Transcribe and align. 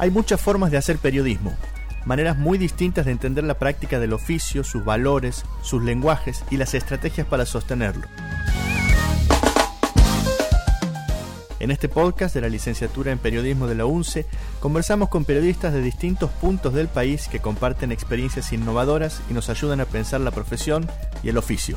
Hay 0.00 0.10
muchas 0.10 0.40
formas 0.40 0.70
de 0.70 0.78
hacer 0.78 0.96
periodismo, 0.96 1.52
maneras 2.06 2.38
muy 2.38 2.56
distintas 2.56 3.04
de 3.04 3.12
entender 3.12 3.44
la 3.44 3.58
práctica 3.58 4.00
del 4.00 4.14
oficio, 4.14 4.64
sus 4.64 4.82
valores, 4.82 5.44
sus 5.60 5.82
lenguajes 5.82 6.42
y 6.50 6.56
las 6.56 6.72
estrategias 6.72 7.26
para 7.26 7.44
sostenerlo. 7.44 8.06
En 11.58 11.70
este 11.70 11.90
podcast 11.90 12.34
de 12.34 12.40
la 12.40 12.48
licenciatura 12.48 13.12
en 13.12 13.18
periodismo 13.18 13.66
de 13.66 13.74
la 13.74 13.84
UNCE, 13.84 14.24
conversamos 14.58 15.10
con 15.10 15.26
periodistas 15.26 15.74
de 15.74 15.82
distintos 15.82 16.30
puntos 16.30 16.72
del 16.72 16.88
país 16.88 17.28
que 17.28 17.40
comparten 17.40 17.92
experiencias 17.92 18.54
innovadoras 18.54 19.20
y 19.28 19.34
nos 19.34 19.50
ayudan 19.50 19.82
a 19.82 19.84
pensar 19.84 20.22
la 20.22 20.30
profesión 20.30 20.88
y 21.22 21.28
el 21.28 21.36
oficio. 21.36 21.76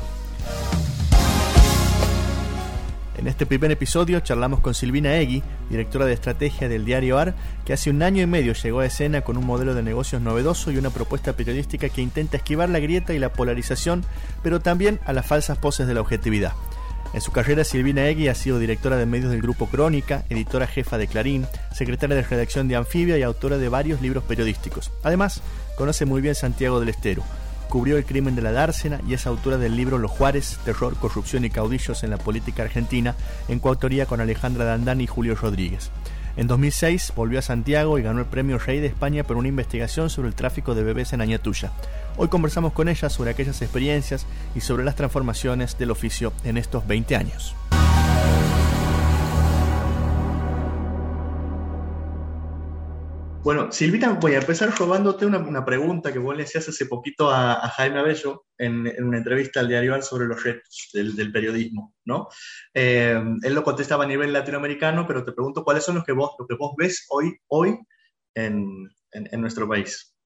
En 3.24 3.28
este 3.28 3.46
primer 3.46 3.70
episodio 3.70 4.20
charlamos 4.20 4.60
con 4.60 4.74
Silvina 4.74 5.16
Egui, 5.16 5.42
directora 5.70 6.04
de 6.04 6.12
estrategia 6.12 6.68
del 6.68 6.84
diario 6.84 7.18
AR, 7.18 7.34
que 7.64 7.72
hace 7.72 7.88
un 7.88 8.02
año 8.02 8.22
y 8.22 8.26
medio 8.26 8.52
llegó 8.52 8.80
a 8.80 8.84
escena 8.84 9.22
con 9.22 9.38
un 9.38 9.46
modelo 9.46 9.74
de 9.74 9.82
negocios 9.82 10.20
novedoso 10.20 10.70
y 10.70 10.76
una 10.76 10.90
propuesta 10.90 11.32
periodística 11.32 11.88
que 11.88 12.02
intenta 12.02 12.36
esquivar 12.36 12.68
la 12.68 12.80
grieta 12.80 13.14
y 13.14 13.18
la 13.18 13.32
polarización, 13.32 14.04
pero 14.42 14.60
también 14.60 15.00
a 15.06 15.14
las 15.14 15.24
falsas 15.24 15.56
poses 15.56 15.86
de 15.86 15.94
la 15.94 16.02
objetividad. 16.02 16.52
En 17.14 17.22
su 17.22 17.32
carrera, 17.32 17.64
Silvina 17.64 18.06
Egui 18.08 18.28
ha 18.28 18.34
sido 18.34 18.58
directora 18.58 18.98
de 18.98 19.06
medios 19.06 19.30
del 19.30 19.40
Grupo 19.40 19.68
Crónica, 19.68 20.26
editora 20.28 20.66
jefa 20.66 20.98
de 20.98 21.06
Clarín, 21.06 21.46
secretaria 21.72 22.16
de 22.16 22.24
redacción 22.24 22.68
de 22.68 22.76
Anfibia 22.76 23.16
y 23.16 23.22
autora 23.22 23.56
de 23.56 23.70
varios 23.70 24.02
libros 24.02 24.24
periodísticos. 24.24 24.92
Además, 25.02 25.40
conoce 25.78 26.04
muy 26.04 26.20
bien 26.20 26.34
Santiago 26.34 26.78
del 26.78 26.90
Estero 26.90 27.22
cubrió 27.74 27.96
el 27.96 28.04
crimen 28.04 28.36
de 28.36 28.42
la 28.42 28.52
dársena 28.52 29.00
y 29.04 29.14
es 29.14 29.26
autora 29.26 29.58
del 29.58 29.74
libro 29.74 29.98
Los 29.98 30.12
Juárez, 30.12 30.60
Terror, 30.64 30.94
Corrupción 30.94 31.44
y 31.44 31.50
Caudillos 31.50 32.04
en 32.04 32.10
la 32.10 32.18
Política 32.18 32.62
Argentina, 32.62 33.16
en 33.48 33.58
coautoría 33.58 34.06
con 34.06 34.20
Alejandra 34.20 34.64
Dandani 34.64 35.02
y 35.02 35.06
Julio 35.08 35.34
Rodríguez. 35.34 35.90
En 36.36 36.46
2006 36.46 37.14
volvió 37.16 37.40
a 37.40 37.42
Santiago 37.42 37.98
y 37.98 38.02
ganó 38.02 38.20
el 38.20 38.26
premio 38.26 38.60
Rey 38.60 38.78
de 38.78 38.86
España 38.86 39.24
por 39.24 39.36
una 39.36 39.48
investigación 39.48 40.08
sobre 40.08 40.28
el 40.28 40.36
tráfico 40.36 40.76
de 40.76 40.84
bebés 40.84 41.14
en 41.14 41.20
Añatuya. 41.20 41.72
Hoy 42.16 42.28
conversamos 42.28 42.72
con 42.74 42.88
ella 42.88 43.10
sobre 43.10 43.32
aquellas 43.32 43.60
experiencias 43.60 44.24
y 44.54 44.60
sobre 44.60 44.84
las 44.84 44.94
transformaciones 44.94 45.76
del 45.76 45.90
oficio 45.90 46.32
en 46.44 46.58
estos 46.58 46.86
20 46.86 47.16
años. 47.16 47.56
Bueno, 53.44 53.70
Silvita, 53.70 54.10
voy 54.14 54.32
a 54.32 54.38
empezar 54.38 54.74
robándote 54.74 55.26
una, 55.26 55.66
pregunta 55.66 56.10
que 56.10 56.18
vos 56.18 56.34
le 56.34 56.44
hacías 56.44 56.66
hace 56.66 56.86
poquito 56.86 57.30
a, 57.30 57.56
Jaime 57.76 57.98
Abello 57.98 58.46
en, 58.56 58.90
una 59.04 59.18
entrevista 59.18 59.60
al 59.60 59.68
diario 59.68 59.94
Al 59.94 60.02
sobre 60.02 60.24
los 60.24 60.42
retos 60.42 60.88
del, 60.94 61.30
periodismo, 61.30 61.94
¿no? 62.06 62.28
Eh, 62.72 63.22
él 63.42 63.54
lo 63.54 63.62
contestaba 63.62 64.04
a 64.04 64.06
nivel 64.06 64.32
latinoamericano, 64.32 65.06
pero 65.06 65.26
te 65.26 65.32
pregunto 65.32 65.62
cuáles 65.62 65.84
son 65.84 65.96
los 65.96 66.04
que 66.04 66.12
vos, 66.12 66.34
lo 66.38 66.46
que 66.46 66.54
vos 66.54 66.72
ves 66.78 67.04
hoy, 67.10 67.36
hoy 67.48 67.78
en, 68.34 68.88
nuestro 69.32 69.68
país. 69.68 70.16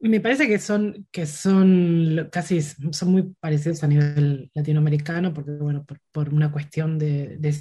Me 0.00 0.20
parece 0.20 0.48
que 0.48 0.58
son, 0.58 1.06
que 1.12 1.26
son 1.26 2.28
casi 2.32 2.60
son 2.62 3.12
muy 3.12 3.32
parecidos 3.38 3.84
a 3.84 3.86
nivel 3.86 4.50
latinoamericano, 4.54 5.32
porque 5.32 5.52
bueno, 5.52 5.86
por, 6.10 6.34
una 6.34 6.50
cuestión 6.50 6.98
de 6.98 7.52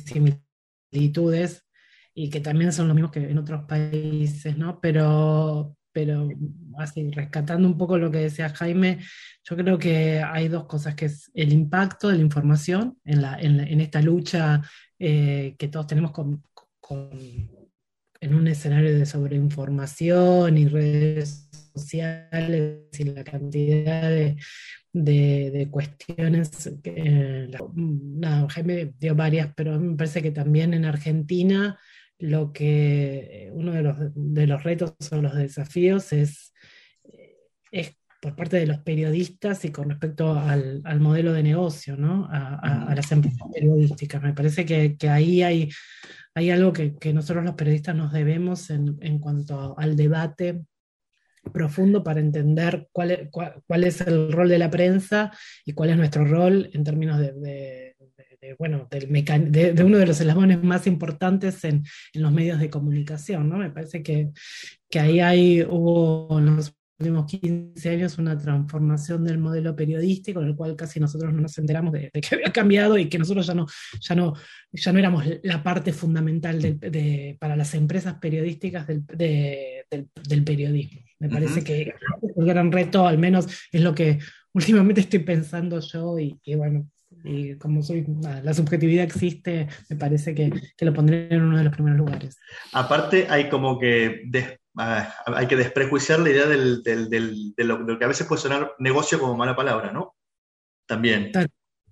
similitudes 0.92 1.63
y 2.14 2.30
que 2.30 2.40
también 2.40 2.72
son 2.72 2.88
los 2.88 2.96
mismos 2.96 3.12
que 3.12 3.30
en 3.30 3.38
otros 3.38 3.64
países, 3.66 4.58
¿no? 4.58 4.80
Pero, 4.80 5.76
pero 5.92 6.30
así, 6.78 7.10
rescatando 7.12 7.68
un 7.68 7.78
poco 7.78 7.98
lo 7.98 8.12
que 8.12 8.20
decía 8.20 8.50
Jaime, 8.50 9.00
yo 9.44 9.56
creo 9.56 9.78
que 9.80 10.22
hay 10.22 10.48
dos 10.48 10.66
cosas, 10.66 10.96
que 10.96 11.06
es 11.06 11.32
el 11.34 11.52
impacto 11.52 12.10
de 12.10 12.18
la 12.18 12.24
información 12.24 12.98
en, 13.04 13.22
la, 13.22 13.40
en, 13.40 13.82
esta 13.82 14.02
lucha 14.02 14.62
eh, 15.00 15.56
que 15.58 15.68
todos 15.68 15.88
tenemos 15.88 16.12
con, 16.12 16.44
con, 16.80 17.10
en 18.22 18.36
un 18.36 18.48
escenario 18.48 18.98
de 18.98 19.06
sobreinformación 19.06 20.58
y 20.58 20.68
redes 20.68 21.50
sociales 21.76 22.88
y 22.98 23.04
la 23.06 23.24
cantidad 23.24 24.10
de, 24.10 24.38
de, 24.94 25.68
cuestiones. 25.70 26.72
Jaime 28.50 28.94
dio 29.00 29.16
varias, 29.16 29.50
pero 29.56 29.80
me 29.80 29.98
parece 29.98 30.22
que 30.22 30.32
también 30.32 30.74
en 30.74 30.86
Argentina 30.86 31.78
lo 32.20 32.54
que 32.54 33.48
eh, 33.48 33.52
uno 33.52 33.72
de 33.72 33.82
los, 33.82 33.98
de 34.16 34.48
los 34.48 34.64
retos 34.64 34.94
o 35.12 35.22
los 35.22 35.36
desafíos 35.36 36.14
es, 36.14 36.54
eh, 37.04 37.38
es 37.72 37.96
por 38.22 38.36
parte 38.36 38.58
de 38.58 38.68
los 38.68 38.80
periodistas 38.80 39.66
y 39.66 39.72
con 39.72 39.90
respecto 39.90 40.34
al, 40.40 40.82
al 40.86 41.00
modelo 41.02 41.34
de 41.34 41.44
negocio, 41.44 41.98
¿no? 41.98 42.30
a, 42.32 42.88
a, 42.88 42.96
las 42.96 43.12
empresas 43.12 43.48
periodísticas. 43.54 44.22
Me 44.22 44.34
parece 44.34 44.66
que, 44.66 44.96
que 44.96 45.10
ahí 45.10 45.44
hay, 45.44 45.70
hay 46.34 46.50
algo 46.50 46.72
que, 46.72 46.96
que, 46.96 47.12
nosotros 47.12 47.44
los 47.44 47.56
periodistas 47.56 47.96
nos 47.96 48.14
debemos 48.14 48.70
en, 48.70 48.98
en 49.02 49.20
cuanto 49.20 49.78
al 49.78 49.98
debate 49.98 50.64
profundo 51.52 52.04
para 52.04 52.22
entender 52.22 52.88
cuál 52.94 53.12
es, 53.12 53.30
cuál, 53.30 53.84
es, 53.84 54.00
el 54.02 54.32
rol 54.32 54.48
de 54.48 54.58
la 54.58 54.70
prensa 54.70 55.32
y 55.66 55.74
cuál 55.74 55.90
es 55.90 55.98
nuestro 55.98 56.24
rol 56.24 56.70
en 56.72 56.86
términos 56.86 57.20
de 57.20 57.93
bueno, 58.58 58.88
de, 58.90 59.74
de, 59.74 59.84
uno 59.84 59.98
de 59.98 60.08
los 60.08 60.20
eslabones 60.20 60.62
más 60.64 60.88
importantes 60.88 61.64
en, 61.64 61.84
en, 62.14 62.22
los 62.22 62.32
medios 62.32 62.60
de 62.60 62.70
comunicación, 62.70 63.50
¿no? 63.50 63.58
Me 63.58 63.70
parece 63.70 64.04
que, 64.04 64.32
que 64.90 65.00
ahí 65.00 65.20
hay, 65.20 65.62
hubo 65.62 66.40
en 66.40 66.56
los 66.56 66.74
últimos 67.00 67.26
15 67.26 67.90
años 67.90 68.18
una 68.18 68.38
transformación 68.38 69.24
del 69.24 69.38
modelo 69.38 69.76
periodístico, 69.76 70.42
en 70.42 70.48
el 70.48 70.56
cual 70.56 70.76
casi 70.76 71.00
nosotros 71.00 71.34
no 71.34 71.42
nos 71.42 71.58
enteramos 71.58 71.94
de, 71.94 72.10
que 72.12 72.36
había 72.36 72.52
cambiado 72.52 72.98
y 72.98 73.10
que 73.10 73.20
nosotros 73.20 73.48
ya 73.48 73.54
no, 73.54 73.66
ya 74.00 74.16
no, 74.16 74.34
ya 74.72 74.92
no 74.92 75.00
éramos 75.00 75.26
la 75.44 75.64
parte 75.64 75.94
fundamental 75.94 76.62
de, 76.62 77.38
para 77.40 77.56
las 77.56 77.74
empresas 77.74 78.16
periodísticas 78.16 78.88
del, 78.88 79.06
del 79.08 80.44
periodismo. 80.44 81.02
Me 81.20 81.30
parece 81.30 81.64
que 81.64 81.94
el 82.36 82.46
gran 82.46 82.72
reto, 82.72 83.08
al 83.08 83.18
menos, 83.18 83.48
es 83.72 83.82
lo 83.82 83.96
que 83.96 84.20
últimamente 84.54 85.02
estoy 85.02 85.20
pensando 85.20 85.80
yo 85.80 86.20
y, 86.20 86.40
y 86.44 86.56
bueno, 86.56 86.90
y 87.24 87.56
como 87.56 87.82
soy, 87.82 88.06
la 88.44 88.54
subjetividad 88.54 89.06
existe, 89.06 89.68
me 89.90 89.96
parece 89.96 90.36
que, 90.36 90.52
que, 90.76 90.86
lo 90.86 90.94
pondré 90.94 91.28
en 91.34 91.42
uno 91.42 91.58
de 91.58 91.64
los 91.64 91.74
primeros 91.74 91.98
lugares. 91.98 92.38
Aparte, 92.74 93.28
hay 93.30 93.50
como 93.50 93.80
que, 93.80 94.30
ah, 94.78 95.14
hay 95.28 95.48
que 95.48 95.56
desprejuiciar 95.56 96.20
la 96.20 96.30
idea 96.30 96.46
del, 96.46 96.84
del, 96.84 97.10
del, 97.10 97.54
de, 97.56 97.64
lo, 97.64 97.98
que 97.98 98.06
a 98.06 98.10
veces 98.10 98.28
puede 98.28 98.42
sonar 98.42 98.74
negocio 98.80 99.20
como 99.20 99.38
mala 99.38 99.56
palabra, 99.56 99.92
¿no? 99.92 100.16
También. 100.86 101.32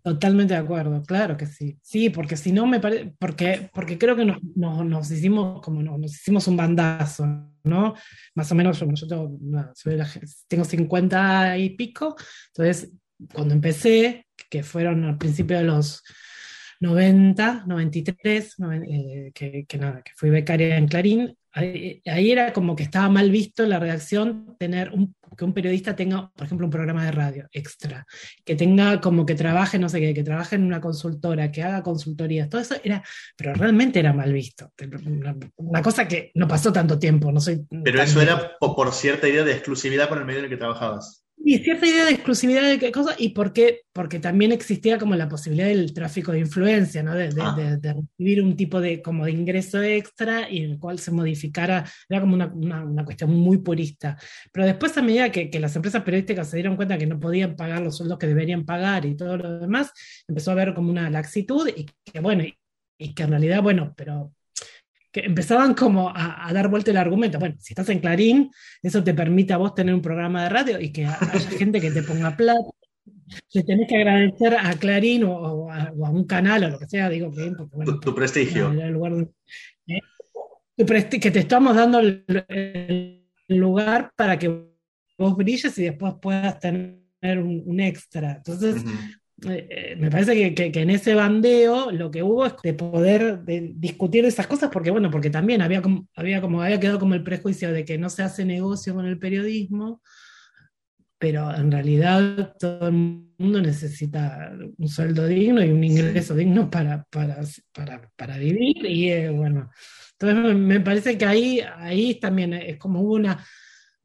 Totalmente 0.04 0.56
de 0.56 0.60
acuerdo, 0.60 1.04
claro 1.04 1.38
que 1.38 1.46
sí. 1.46 1.78
Sí, 1.82 2.10
porque 2.10 2.36
si 2.36 2.52
no 2.52 2.66
me 2.66 2.80
parece, 2.80 3.14
porque, 3.20 3.70
porque 3.72 4.00
creo 4.00 4.16
que 4.16 4.26
nos, 4.26 4.38
nos, 4.56 4.84
nos 4.84 5.12
hicimos 5.12 5.62
como 5.62 5.84
nos, 5.84 6.12
hicimos 6.12 6.48
un 6.48 6.58
bandazo, 6.58 7.26
¿no? 7.64 7.94
Más 8.34 8.52
o 8.52 8.56
menos 8.56 8.80
yo, 8.80 8.88
yo 8.92 9.08
tengo, 9.08 9.38
tengo 10.48 10.64
50 10.66 11.58
y 11.60 11.70
pico, 11.72 12.16
entonces 12.48 12.92
cuando 13.34 13.54
empecé, 13.54 14.26
que 14.52 14.62
fueron 14.64 15.06
al 15.06 15.18
principio 15.18 15.58
de 15.58 15.64
los 15.64 16.04
90, 16.82 17.64
93, 17.68 18.56
eh, 18.60 19.32
que, 19.34 19.66
que, 19.66 19.78
nada, 19.78 20.02
que 20.04 20.12
fui 20.16 20.30
becaria 20.30 20.78
en 20.78 20.88
Clarín, 20.88 21.38
ahí, 21.54 22.02
era 22.32 22.54
como 22.54 22.76
que 22.76 22.84
estaba 22.84 23.08
mal 23.08 23.30
visto 23.30 23.64
en 23.64 23.70
la 23.70 23.80
redacción 23.80 24.56
tener 24.58 24.90
un, 24.92 25.16
que 25.38 25.46
un 25.46 25.54
periodista 25.54 25.96
tenga, 25.96 26.32
por 26.36 26.46
ejemplo, 26.46 26.66
un 26.66 26.72
programa 26.72 27.06
de 27.06 27.12
radio 27.12 27.48
extra, 27.52 28.06
que 28.44 28.56
tenga 28.56 29.00
como 29.00 29.26
que 29.26 29.36
trabaje, 29.36 29.78
no 29.78 29.90
sé 29.90 30.00
qué, 30.00 30.14
que 30.14 30.24
trabaje 30.24 30.56
en 30.56 30.64
una 30.64 30.82
consultora, 30.82 31.52
que 31.52 31.64
haga 31.64 31.84
consultorías, 31.84 32.50
todo 32.50 32.62
eso 32.62 32.76
era, 32.84 33.04
pero 33.38 33.54
realmente 33.54 34.00
era 34.00 34.12
mal 34.12 34.34
visto. 34.34 34.72
Una, 35.58 35.82
cosa 35.82 36.08
que 36.08 36.32
no 36.36 36.48
pasó 36.48 36.74
tanto 36.74 36.98
tiempo, 36.98 37.32
no 37.32 37.40
soy... 37.40 37.66
Pero 37.84 38.02
eso 38.02 38.22
era 38.22 38.58
por 38.60 38.92
cierta 38.92 39.30
idea 39.30 39.44
de 39.44 39.54
exclusividad 39.54 40.10
con 40.10 40.20
el 40.20 40.26
medio 40.26 40.40
en 40.40 40.46
el 40.46 40.52
que 40.52 40.58
trabajabas. 40.58 41.26
Y 41.44 41.58
cierta 41.60 41.88
idea 41.88 42.06
de 42.06 42.12
exclusividad 42.12 42.62
de 42.62 42.78
qué 42.78 42.92
cosa, 42.92 43.16
y 43.18 43.30
por 43.30 43.52
qué, 43.52 43.82
porque 43.94 44.20
también 44.20 44.52
existía 44.52 45.00
como 45.00 45.16
la 45.16 45.28
posibilidad 45.28 45.68
del 45.68 45.92
tráfico 45.92 46.32
de 46.32 46.40
influencia, 46.40 47.02
¿no? 47.02 47.16
de, 47.16 47.30
ah. 47.40 47.56
recibir 47.82 48.44
un 48.44 48.56
tipo 48.56 48.80
de, 48.80 49.02
como 49.02 49.26
de 49.26 49.32
ingreso 49.32 49.82
extra 49.82 50.50
y 50.50 50.64
en 50.64 50.72
el 50.72 50.80
cual 50.80 51.00
se 51.00 51.10
modificara, 51.10 51.84
era 52.08 52.22
como 52.22 52.36
una, 52.36 52.46
una, 52.46 53.04
cuestión 53.06 53.32
muy 53.32 53.58
purista. 53.58 54.18
Pero 54.52 54.68
después 54.68 54.96
a 54.98 55.02
medida 55.02 55.32
que, 55.32 55.50
que, 55.50 55.60
las 55.60 55.76
empresas 55.76 56.04
periodísticas 56.04 56.48
se 56.48 56.58
dieron 56.58 56.76
cuenta 56.76 56.98
que 56.98 57.08
no 57.08 57.20
podían 57.20 57.56
pagar 57.56 57.82
los 57.82 57.98
sueldos 57.98 58.20
que 58.20 58.28
deberían 58.28 58.64
pagar 58.64 59.06
y 59.06 59.16
todo 59.16 59.38
lo 59.38 59.60
demás, 59.60 59.92
empezó 60.28 60.52
a 60.52 60.54
haber 60.54 60.76
como 60.76 60.92
una 60.92 61.10
laxitud 61.10 61.68
y 61.76 61.86
que 61.86 62.20
bueno, 62.20 62.44
y 63.00 63.14
que 63.16 63.24
en 63.24 63.30
realidad, 63.32 63.64
bueno, 63.64 63.94
pero 63.98 64.32
que 65.12 65.22
empezaban 65.22 65.74
como 65.74 66.10
a, 66.10 66.50
dar 66.54 66.70
vuelta 66.70 66.92
el 66.92 66.98
argumento. 66.98 67.38
Bueno, 67.38 67.56
si 67.60 67.74
estás 67.74 67.90
en 67.90 68.00
Clarín, 68.00 68.52
eso 68.82 69.04
te 69.04 69.14
permite 69.14 69.54
a 69.54 69.58
vos 69.58 69.76
tener 69.76 69.94
un 69.94 70.02
programa 70.02 70.44
de 70.44 70.50
radio 70.50 70.80
y 70.80 70.92
que 70.92 71.06
haya 71.06 71.18
gente 71.60 71.82
que 71.82 71.92
te 71.92 72.04
ponga 72.04 72.36
plata. 72.36 72.70
Le 73.54 73.64
tenés 73.64 73.88
que 73.88 73.96
agradecer 73.96 74.56
a 74.56 74.74
Clarín 74.74 75.24
o, 75.24 75.72
a, 75.72 75.92
un 75.92 76.26
canal 76.26 76.64
o 76.64 76.70
lo 76.70 76.80
que 76.80 76.88
sea, 76.88 77.10
digo 77.10 77.32
que 77.32 77.54
tu, 78.02 78.16
prestigio. 78.16 78.72
¿eh? 79.88 80.02
que 80.78 81.32
te 81.32 81.40
estamos 81.40 81.76
dando 81.76 82.00
el, 82.00 83.18
lugar 83.48 84.12
para 84.16 84.40
que 84.40 84.48
vos 85.18 85.36
brilles 85.36 85.78
y 85.78 85.84
después 85.84 86.14
puedas 86.22 86.60
tener 86.60 87.02
un, 87.22 87.80
extra. 87.80 88.38
Entonces, 88.38 88.78
eh, 88.84 88.88
eh, 89.50 89.96
me 89.98 90.12
parece 90.12 90.54
que, 90.54 90.72
en 90.74 90.90
ese 90.92 91.16
bandeo 91.16 91.92
lo 91.92 92.12
que 92.12 92.22
hubo 92.22 92.46
es 92.46 92.54
de 92.62 92.74
poder 92.74 93.44
discutir 93.44 94.24
esas 94.26 94.48
cosas, 94.48 94.70
porque 94.72 94.92
bueno, 94.92 95.10
porque 95.10 95.30
también 95.30 95.62
había 95.62 95.82
como, 95.82 96.08
había 96.16 96.42
como 96.42 96.62
había 96.62 96.80
quedado 96.80 97.00
como 97.00 97.16
el 97.16 97.24
prejuicio 97.24 97.72
de 97.72 97.84
que 97.84 97.98
no 97.98 98.10
se 98.10 98.24
hace 98.24 98.46
negocio 98.46 98.94
con 98.94 99.06
el 99.08 99.18
periodismo, 99.18 100.02
pero 101.18 101.54
en 101.56 101.72
realidad 101.72 102.56
todo 102.60 102.88
el 102.88 102.94
mundo 102.94 103.62
necesita 103.62 104.54
un 104.78 104.88
sueldo 104.88 105.28
digno 105.28 105.64
y 105.64 105.70
un 105.70 105.84
ingreso 105.84 106.36
digno 106.36 106.70
para, 106.70 107.06
para, 107.12 108.38
vivir. 108.38 108.86
Y 108.86 109.12
eh, 109.12 109.30
bueno, 109.30 109.72
entonces 110.20 110.56
me 110.56 110.80
parece 110.82 111.18
que 111.18 111.26
ahí, 111.26 111.62
ahí 111.78 112.20
también 112.20 112.54
es 112.54 112.78
como 112.78 113.02
hubo 113.02 113.16
una, 113.16 113.44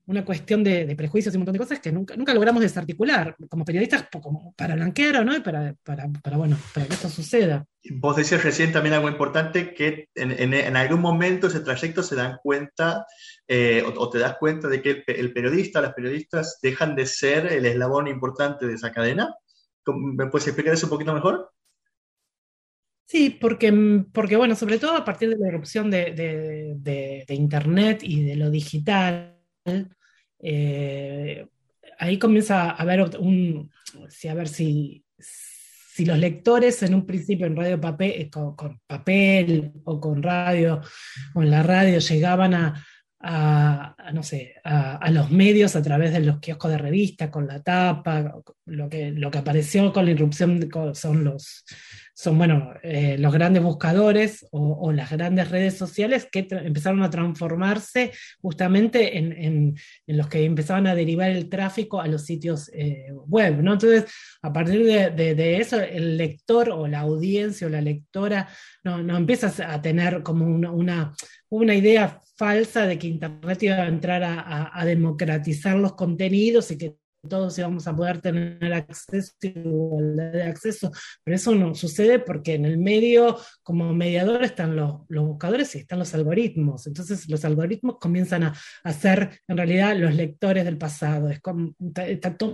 una 0.06 0.24
cuestión 0.24 0.62
de, 0.62 0.94
prejuicios 0.96 1.34
y 1.34 1.36
un 1.36 1.40
montón 1.40 1.54
de 1.54 1.58
cosas 1.58 1.80
que 1.80 1.90
nunca, 1.90 2.16
nunca 2.16 2.32
logramos 2.32 2.62
desarticular 2.62 3.36
como 3.48 3.64
periodistas 3.64 4.06
como 4.22 4.54
para 4.56 4.76
blanquear 4.76 5.16
o 5.16 5.24
no 5.24 5.36
y 5.36 5.40
para, 5.40 5.74
para, 5.82 6.08
para, 6.22 6.36
bueno, 6.36 6.56
para 6.72 6.86
que 6.86 6.94
esto 6.94 7.08
suceda. 7.08 7.66
Vos 7.90 8.16
decías 8.16 8.44
recién 8.44 8.72
también 8.72 8.94
algo 8.94 9.08
importante, 9.08 9.74
que 9.74 10.08
en, 10.14 10.54
en, 10.54 10.76
algún 10.76 11.00
momento 11.00 11.48
ese 11.48 11.60
trayecto 11.60 12.04
se 12.04 12.14
dan 12.14 12.38
cuenta 12.40 13.04
eh, 13.48 13.82
o, 13.84 14.08
te 14.08 14.18
das 14.18 14.36
cuenta 14.38 14.68
de 14.68 14.80
que 14.80 15.02
el, 15.06 15.32
periodista, 15.32 15.80
las 15.80 15.94
periodistas 15.94 16.60
dejan 16.62 16.94
de 16.94 17.06
ser 17.06 17.46
el 17.46 17.66
eslabón 17.66 18.06
importante 18.06 18.66
de 18.66 18.74
esa 18.74 18.92
cadena. 18.92 19.34
¿Me 19.86 20.26
puedes 20.26 20.46
explicar 20.46 20.74
eso 20.74 20.86
un 20.86 20.90
poquito 20.90 21.14
mejor? 21.14 21.50
Sí, 23.08 23.30
porque, 23.40 23.72
porque 24.12 24.36
bueno, 24.36 24.54
sobre 24.56 24.78
todo 24.78 24.96
a 24.96 25.04
partir 25.04 25.30
de 25.30 25.38
la 25.38 25.48
erupción 25.48 25.90
de, 25.90 26.12
de, 26.12 27.24
de 27.26 27.34
Internet 27.34 28.00
y 28.02 28.24
de 28.24 28.34
lo 28.34 28.50
digital, 28.50 29.35
eh, 30.38 31.46
ahí 31.98 32.18
comienza 32.18 32.70
a 32.70 32.70
haber 32.70 33.02
un, 33.18 33.70
a 34.28 34.34
ver 34.34 34.48
si, 34.48 35.04
si 35.18 36.04
los 36.04 36.18
lectores 36.18 36.82
en 36.82 36.94
un 36.94 37.06
principio 37.06 37.46
en 37.46 37.56
radio 37.56 37.80
papel, 37.80 38.12
eh, 38.16 38.30
con, 38.30 38.54
papel 38.86 39.72
o 39.84 40.00
con 40.00 40.22
radio 40.22 40.80
o 41.34 41.42
en 41.42 41.50
la 41.50 41.62
radio 41.62 41.98
llegaban 41.98 42.54
a, 42.54 42.86
no 43.26 44.22
sé, 44.22 44.54
a, 44.64 45.10
los 45.10 45.30
medios 45.30 45.74
a 45.76 45.82
través 45.82 46.12
de 46.12 46.20
los 46.20 46.38
kioscos 46.38 46.70
de 46.70 46.78
revista, 46.78 47.30
con 47.30 47.46
la 47.46 47.62
tapa, 47.62 48.34
lo 48.66 48.88
que, 48.88 49.10
lo 49.10 49.30
que 49.30 49.38
apareció 49.38 49.92
con 49.92 50.04
la 50.04 50.12
irrupción 50.12 50.68
son 50.94 51.24
los, 51.24 51.64
son, 52.14 52.38
bueno, 52.38 52.72
eh, 52.82 53.16
los 53.18 53.32
grandes 53.32 53.62
buscadores 53.62 54.46
o, 54.50 54.90
las 54.90 55.10
grandes 55.10 55.50
redes 55.50 55.76
sociales 55.76 56.26
que 56.30 56.46
empezaron 56.50 57.02
a 57.02 57.10
transformarse 57.10 58.12
justamente 58.40 59.18
en, 59.18 59.76
los 60.06 60.28
que 60.28 60.44
empezaban 60.44 60.86
a 60.86 60.94
derivar 60.94 61.30
el 61.30 61.48
tráfico 61.50 62.00
a 62.00 62.06
los 62.06 62.24
sitios 62.24 62.70
eh, 62.72 63.12
web, 63.26 63.62
¿no? 63.62 63.74
Entonces, 63.74 64.06
a 64.40 64.52
partir 64.52 64.84
de, 64.84 65.56
eso, 65.58 65.78
el 65.78 66.16
lector 66.16 66.70
o 66.70 66.86
la 66.86 67.00
audiencia 67.00 67.66
o 67.66 67.70
la 67.70 67.82
lectora 67.82 68.48
no, 68.82 69.02
no 69.02 69.16
empieza 69.16 69.52
a 69.70 69.82
tener 69.82 70.22
como 70.22 70.46
una, 70.46 71.12
una, 71.50 71.74
idea 71.74 72.20
falsa 72.36 72.86
de 72.86 72.98
que 72.98 73.06
Internet 73.08 73.62
iba 73.62 73.76
a 73.76 73.88
entrar 73.88 74.22
a 74.24 74.84
democratizar 74.84 75.76
los 75.76 75.94
contenidos 75.94 76.70
y 76.70 76.78
que 76.78 76.96
todos 77.28 77.58
íbamos 77.58 77.86
a 77.86 77.94
poder 77.94 78.20
tener 78.20 78.72
acceso, 78.72 79.32
igualdad 79.42 80.32
de 80.32 80.42
acceso, 80.44 80.90
pero 81.24 81.36
eso 81.36 81.54
no 81.54 81.74
sucede 81.74 82.18
porque 82.18 82.54
en 82.54 82.64
el 82.64 82.78
medio, 82.78 83.38
como 83.62 83.92
mediador, 83.92 84.44
están 84.44 84.76
los, 84.76 85.06
buscadores 85.08 85.74
y 85.74 85.78
están 85.78 85.98
los 85.98 86.14
algoritmos. 86.14 86.86
Entonces, 86.86 87.28
los 87.28 87.44
algoritmos 87.44 87.96
comienzan 87.98 88.44
a, 88.44 88.92
ser, 88.92 89.40
en 89.48 89.56
realidad, 89.56 89.96
los 89.96 90.14
lectores 90.14 90.64
del 90.64 90.78
pasado. 90.78 91.30
Es 91.30 91.40
como, 91.40 91.74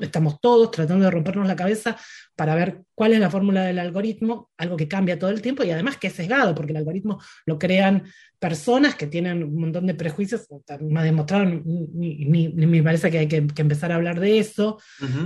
estamos 0.01 0.41
todos 0.41 0.71
tratando 0.71 1.05
de 1.05 1.11
rompernos 1.11 1.47
la 1.47 1.57
cabeza 1.57 1.97
para 2.37 2.55
ver 2.55 2.83
cuál 2.95 3.13
es 3.13 3.21
la 3.21 3.31
fórmula 3.31 3.65
del 3.65 3.79
algoritmo, 3.79 4.51
algo 4.57 4.77
que 4.77 4.89
cambia 4.89 5.19
todo 5.19 5.31
el 5.31 5.43
tiempo 5.43 5.65
y 5.65 5.71
además 5.71 5.97
que 5.97 6.09
es 6.09 6.15
sesgado, 6.15 6.55
porque 6.55 6.73
el 6.73 6.79
algoritmo 6.79 7.21
lo 7.47 7.59
crean 7.59 8.05
personas 8.43 8.97
que 8.97 9.07
tienen 9.07 9.45
un 9.45 9.55
montón 9.55 9.87
de 9.87 9.95
prejuicios, 9.95 10.49
me 10.81 10.99
ha 10.99 11.05
demostrado, 11.05 11.45
ni, 11.45 12.27
me 12.27 12.83
parece 12.83 13.09
que 13.09 13.19
hay 13.21 13.29
que, 13.29 13.37
empezar 13.37 13.93
a 13.93 13.95
hablar 13.95 14.19
de 14.19 14.41
eso. 14.41 14.81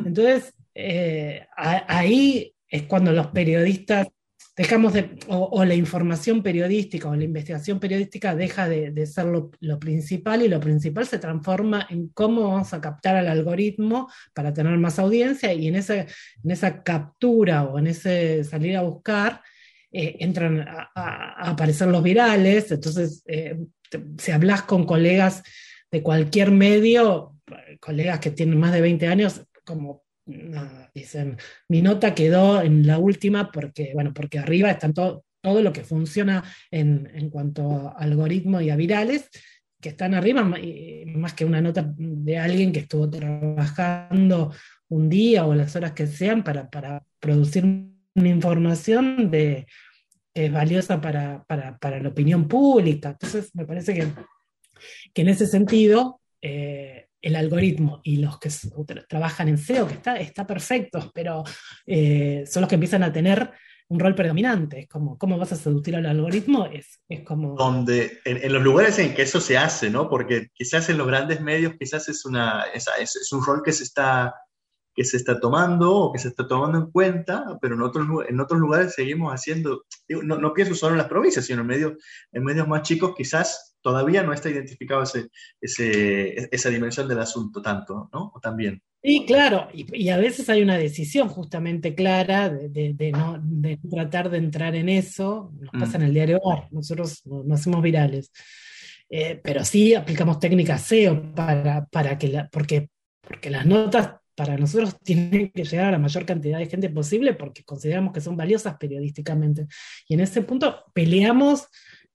Entonces, 0.05 0.53
eh, 0.75 1.47
ahí 1.57 2.53
es 2.69 2.83
cuando 2.83 3.13
los 3.13 3.29
periodistas 3.29 4.09
dejamos 4.55 4.93
de, 4.93 5.19
o, 5.29 5.65
la 5.65 5.75
información 5.75 6.43
periodística 6.43 7.09
o 7.09 7.17
la 7.17 7.25
investigación 7.25 7.81
periodística 7.81 8.37
deja 8.37 8.69
de, 8.69 9.07
ser 9.07 9.25
lo, 9.25 9.79
principal 9.79 10.43
y 10.43 10.49
lo 10.49 10.61
principal 10.61 11.07
se 11.07 11.19
transforma 11.19 11.87
en 11.89 12.09
cómo 12.09 12.43
vamos 12.51 12.75
a 12.75 12.83
captar 12.83 13.17
al 13.17 13.29
algoritmo 13.29 14.11
para 14.35 14.53
tener 14.53 14.77
más 14.77 14.99
audiencia 14.99 15.55
y 15.55 15.69
en, 15.69 15.77
ese, 15.77 16.07
en 16.45 16.51
esa 16.51 16.83
captura 16.83 17.65
o 17.65 17.79
en 17.79 17.87
ese 17.87 18.45
salir 18.45 18.77
a 18.77 18.83
buscar 18.83 19.41
eh, 19.99 20.17
entran 20.21 20.61
a, 20.61 21.51
aparecer 21.51 21.89
los 21.89 22.03
virales, 22.03 22.71
entonces 22.71 23.23
eh, 23.27 23.57
si 24.19 24.31
hablas 24.31 24.61
con 24.61 24.85
colegas 24.85 25.43
de 25.91 26.03
cualquier 26.03 26.51
medio, 26.51 27.35
colegas 27.81 28.21
que 28.21 28.31
tienen 28.31 28.59
más 28.59 28.75
de 28.75 28.83
20 28.83 29.07
años, 29.07 29.43
como 29.65 30.05
dicen, 30.93 31.39
mi 31.69 31.81
nota 31.81 32.15
quedó 32.15 32.61
en 32.61 32.87
la 32.87 32.99
última 32.99 33.51
porque, 33.51 33.93
bueno, 33.95 34.13
porque 34.13 34.39
arriba 34.39 34.71
están 34.71 34.93
todo, 34.93 35.25
todo 35.41 35.63
lo 35.63 35.73
que 35.73 35.83
funciona 35.83 36.45
en, 36.71 37.11
en 37.15 37.31
cuanto 37.31 37.89
a 37.89 37.93
algoritmos 37.93 38.63
y 38.65 38.69
a 38.69 38.77
virales, 38.77 39.31
que 39.81 39.89
están 39.89 40.13
arriba, 40.13 40.43
más 40.43 41.33
que 41.33 41.47
una 41.47 41.63
nota 41.63 41.91
de 41.97 42.37
alguien 42.37 42.71
que 42.71 42.81
estuvo 42.81 43.09
trabajando 43.09 44.53
un 44.89 45.09
día 45.09 45.47
o 45.47 45.55
las 45.55 45.75
horas 45.75 45.93
que 45.93 46.07
sean 46.07 46.45
para, 46.45 46.69
para 46.69 47.03
producir 47.19 47.65
una 48.17 48.29
información 48.29 49.31
de, 49.31 49.67
es 50.37 50.53
valiosa 50.53 51.01
para, 51.01 51.47
la 51.49 52.09
opinión 52.09 52.47
pública. 52.47 53.11
Entonces, 53.11 53.51
me 53.55 53.65
parece 53.65 53.95
que, 53.95 54.07
que 55.15 55.23
en 55.23 55.29
ese 55.29 55.47
sentido, 55.47 56.21
eh, 56.43 57.09
el 57.23 57.37
algoritmo 57.37 58.03
y 58.05 58.19
los 58.19 58.39
que 58.39 58.51
trabajan 59.09 59.49
en 59.49 59.57
SEO, 59.57 59.89
que 59.89 59.95
está, 59.95 60.17
está 60.17 60.47
perfecto, 60.47 61.11
pero 61.15 61.43
eh, 61.87 62.45
son 62.47 62.61
los 62.61 62.69
que 62.69 62.75
empiezan 62.75 63.03
a 63.03 63.13
tener 63.13 63.51
un 63.89 63.99
rol 63.99 64.15
predominante. 64.15 64.81
Es 64.81 64.89
¿cómo 64.89 65.39
vas 65.39 65.53
a 65.53 65.57
seducir 65.57 65.97
al 65.97 66.05
algoritmo? 66.05 66.67
Es, 66.67 67.01
es 67.09 67.23
como... 67.23 67.55
Donde, 67.57 68.21
en, 68.27 68.53
los 68.53 68.63
lugares 68.63 68.99
en 68.99 69.15
que 69.15 69.23
eso 69.23 69.41
se 69.41 69.57
hace, 69.57 69.89
¿no? 69.89 70.11
Porque 70.11 70.51
quizás 70.53 70.91
en 70.91 70.99
los 70.99 71.07
grandes 71.07 71.41
medios, 71.41 71.75
quizás 71.79 72.11
es, 72.11 72.27
una, 72.27 72.65
es 72.75 73.33
un 73.33 73.43
rol 73.43 73.63
que 73.65 73.73
se 73.73 73.85
está 73.85 74.35
que 74.97 75.05
se 75.05 75.19
está 75.19 75.39
tomando 75.39 75.95
o 75.95 76.13
que 76.13 76.19
se 76.19 76.29
está 76.29 76.49
tomando 76.49 76.79
en 76.79 76.91
cuenta, 76.91 77.59
pero 77.61 77.75
en 77.75 77.83
otros, 77.83 78.09
en 78.27 78.41
otros 78.41 78.59
lugares 78.59 78.95
seguimos 78.95 79.31
haciendo, 79.31 79.85
no, 80.09 80.39
no, 80.39 80.55
pienso 80.55 80.75
solo 80.75 80.93
en 80.93 80.99
las 80.99 81.09
provincias, 81.09 81.45
sino 81.45 81.61
en 81.61 81.67
medios, 81.67 81.93
en 82.33 82.43
medios 82.43 82.67
más 82.67 82.81
chicos 82.81 83.15
quizás 83.15 83.77
todavía 83.83 84.23
no 84.23 84.33
está 84.33 84.49
identificado 84.49 85.03
ese, 85.03 85.29
ese, 85.61 86.49
esa 86.51 86.71
dimensión 86.71 87.07
del 87.07 87.21
asunto 87.21 87.61
tanto, 87.61 88.09
¿no? 88.11 88.33
O 88.35 88.41
también. 88.41 88.83
Sí, 89.03 89.25
claro, 89.27 89.69
y, 89.73 90.09
a 90.09 90.17
veces 90.17 90.49
hay 90.49 90.63
una 90.63 90.79
decisión 90.79 91.29
justamente 91.29 91.95
clara 91.95 92.49
de, 92.49 92.95
de, 92.95 93.13
no, 93.13 93.39
de 93.41 93.79
tratar 93.89 94.31
de 94.31 94.39
entrar 94.39 94.75
en 94.75 94.89
eso, 94.89 95.53
nos 95.61 95.71
pasa 95.73 95.99
mm. 95.99 96.01
en 96.01 96.07
el 96.09 96.15
diario 96.15 96.41
nosotros 96.71 97.23
no, 97.27 97.55
hacemos 97.55 97.83
virales, 97.83 98.33
eh, 99.11 99.39
pero 99.45 99.63
sí 99.63 99.95
aplicamos 99.95 100.41
técnicas 100.41 100.83
SEO 100.83 101.35
para, 101.35 101.85
para 101.87 102.17
que 102.19 102.29
la, 102.29 102.49
porque, 102.49 102.89
porque 103.21 103.51
las 103.51 103.67
notas 103.67 104.17
para 104.37 104.57
nosotros 104.57 104.97
tienen 105.03 105.51
que 105.51 105.65
llegar 105.65 105.87
a 105.87 105.93
la 105.93 105.99
mayor 105.99 106.25
cantidad 106.25 106.59
de 106.59 106.67
gente 106.67 106.89
posible 106.91 107.35
porque 107.35 107.65
consideramos 107.65 108.13
que 108.13 108.21
son 108.21 108.37
valiosas 108.37 108.77
periodísticamente. 108.77 109.67
Y 110.07 110.15
en 110.15 110.21
ese 110.21 110.43
punto 110.43 110.85
peleamos 110.95 111.67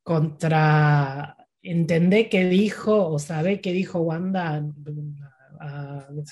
contra 0.04 1.36
entender 1.62 2.30
qué 2.30 2.46
dijo 2.46 3.10
o 3.10 3.20
saber 3.20 3.60
qué 3.62 3.74
dijo 3.74 4.00
Wanda, 4.00 4.62
no 4.62 6.24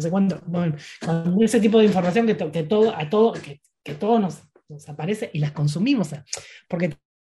sé 0.00 0.10
cuánto, 0.10 0.40
bueno, 0.46 0.76
con 1.04 1.42
ese 1.42 1.60
tipo 1.60 1.78
de 1.78 1.86
información 1.86 2.26
que, 2.26 2.36
que 2.36 2.62
todo, 2.62 2.94
a 2.94 3.10
todo, 3.10 3.32
que 3.32 3.94
todo 3.94 4.20
nos, 4.20 4.42
nos, 4.68 4.88
aparece 4.88 5.30
y 5.32 5.40
las 5.40 5.50
consumimos. 5.52 6.10
Porque 6.68 6.94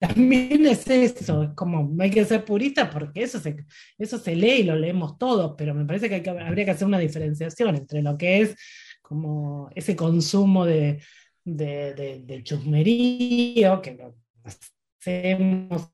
también 0.07 0.65
es 0.65 0.86
eso, 0.89 1.43
es 1.43 1.50
como 1.55 1.83
no 1.83 2.03
hay 2.03 2.12
que 2.12 2.25
ser 2.25 2.43
purista 2.43 2.89
porque 2.89 3.24
eso 3.24 3.39
se, 3.39 3.65
eso 3.98 4.17
se 4.17 4.36
lee 4.36 4.60
y 4.60 4.63
lo 4.63 4.75
leemos 4.75 5.17
todos, 5.17 5.55
pero 5.57 5.74
me 5.74 5.86
parece 5.86 6.10
que, 6.10 6.29
habría 6.29 6.65
que 6.65 6.72
hacer 6.72 6.88
una 6.88 7.00
diferenciación 7.00 7.75
entre 7.77 8.01
lo 8.01 8.17
que 8.17 8.41
es 8.41 8.55
como 9.01 9.69
ese 9.74 9.95
consumo 9.95 10.65
de, 10.65 11.01
de, 11.45 12.41
chusmerío 12.43 13.81
que 13.81 13.93
lo 13.93 14.15
hacemos 14.43 15.89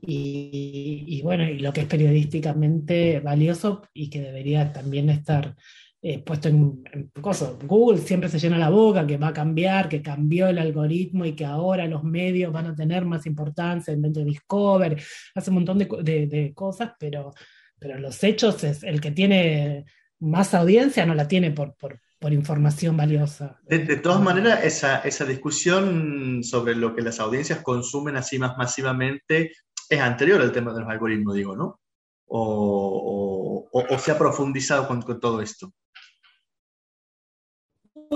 y, 0.00 1.20
bueno, 1.22 1.44
y 1.44 1.58
lo 1.58 1.72
que 1.72 1.82
es 1.82 1.86
periodísticamente 1.86 3.18
valioso 3.18 3.82
y 3.92 4.10
que 4.10 4.20
debería 4.20 4.72
también 4.72 5.10
estar 5.10 5.56
eh, 6.04 6.18
puesto 6.18 6.48
en, 6.48 6.82
cosas. 7.20 7.54
Google 7.64 7.98
siempre 7.98 8.28
se 8.28 8.40
llena 8.40 8.58
la 8.58 8.70
boca 8.70 9.06
que 9.06 9.18
va 9.18 9.28
a 9.28 9.32
cambiar, 9.32 9.88
que 9.88 10.02
cambió 10.02 10.48
el 10.48 10.58
algoritmo 10.58 11.24
y 11.24 11.36
que 11.36 11.44
ahora 11.44 11.86
los 11.86 12.02
medios 12.02 12.52
van 12.52 12.66
a 12.66 12.74
tener 12.74 13.04
más 13.04 13.24
importancia 13.24 13.94
en 13.94 14.02
de 14.02 14.24
Discover, 14.24 15.00
hace 15.34 15.50
un 15.50 15.54
montón 15.54 15.78
de, 15.78 16.52
cosas, 16.56 16.92
pero, 16.98 17.32
pero 17.78 17.98
los 18.00 18.22
hechos 18.24 18.64
es 18.64 18.82
el 18.82 19.00
que 19.00 19.12
tiene 19.12 19.84
más 20.18 20.54
audiencia 20.54 21.06
no 21.06 21.14
la 21.14 21.28
tiene 21.28 21.52
por, 21.52 21.74
por, 21.76 22.00
por 22.18 22.32
información 22.32 22.96
valiosa. 22.96 23.60
De, 23.62 23.96
todas 23.96 24.20
maneras, 24.20 24.64
esa, 24.64 24.98
esa, 25.02 25.24
discusión 25.24 26.42
sobre 26.42 26.74
lo 26.74 26.96
que 26.96 27.02
las 27.02 27.20
audiencias 27.20 27.62
consumen 27.62 28.16
así 28.16 28.40
más 28.40 28.56
masivamente 28.56 29.52
es 29.88 30.00
anterior 30.00 30.40
al 30.40 30.52
tema 30.52 30.72
de 30.72 30.80
los 30.80 30.88
algoritmos, 30.88 31.34
digo, 31.34 31.54
¿no? 31.54 31.80
O, 32.26 33.68
o, 33.72 33.98
se 33.98 34.10
ha 34.10 34.18
profundizado 34.18 34.88
con, 34.88 35.02
con 35.02 35.20
todo 35.20 35.42
esto. 35.42 35.72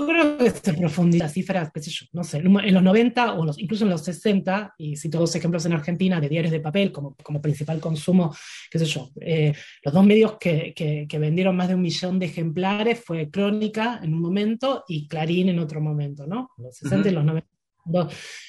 Creo 0.05 0.37
que 0.37 0.51
se 0.51 0.73
profundiza 0.73 1.27
cifras, 1.27 1.71
qué 1.73 1.81
sé 1.81 1.89
yo, 1.89 2.05
no 2.13 2.23
sé, 2.23 2.37
en 2.37 2.73
los 2.73 2.83
90 2.83 3.33
o 3.33 3.45
los, 3.45 3.57
incluso 3.57 3.83
en 3.83 3.89
los 3.89 4.03
60, 4.03 4.75
y 4.77 4.95
si 4.95 5.09
todos 5.09 5.35
ejemplos 5.35 5.65
en 5.65 5.73
Argentina 5.73 6.21
de 6.21 6.29
diarios 6.29 6.51
de 6.51 6.59
papel 6.59 6.91
como, 6.91 7.15
como 7.23 7.41
principal 7.41 7.79
consumo, 7.79 8.35
qué 8.69 8.77
sé 8.77 8.85
yo, 8.85 9.09
eh, 9.19 9.53
los 9.83 9.93
dos 9.93 10.05
medios 10.05 10.37
que, 10.39 10.73
que, 10.75 11.19
vendieron 11.19 11.55
más 11.55 11.67
de 11.67 11.75
un 11.75 11.81
millón 11.81 12.19
de 12.19 12.27
ejemplares 12.27 13.03
fue 13.03 13.31
Crónica 13.31 13.99
en 14.03 14.13
un 14.13 14.21
momento 14.21 14.83
y 14.87 15.07
Clarín 15.07 15.49
en 15.49 15.59
otro 15.59 15.81
momento, 15.81 16.27
¿no? 16.27 16.51
Los 16.57 16.77
60 16.77 17.09
y 17.09 17.11
los 17.11 17.25
90. 17.25 17.47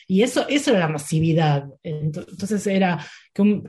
Y 0.06 0.22
eso, 0.22 0.46
eso 0.48 0.70
era 0.70 0.80
la 0.80 0.88
masividad. 0.88 1.64
Entonces 1.82 2.66
era 2.66 3.04
que 3.32 3.62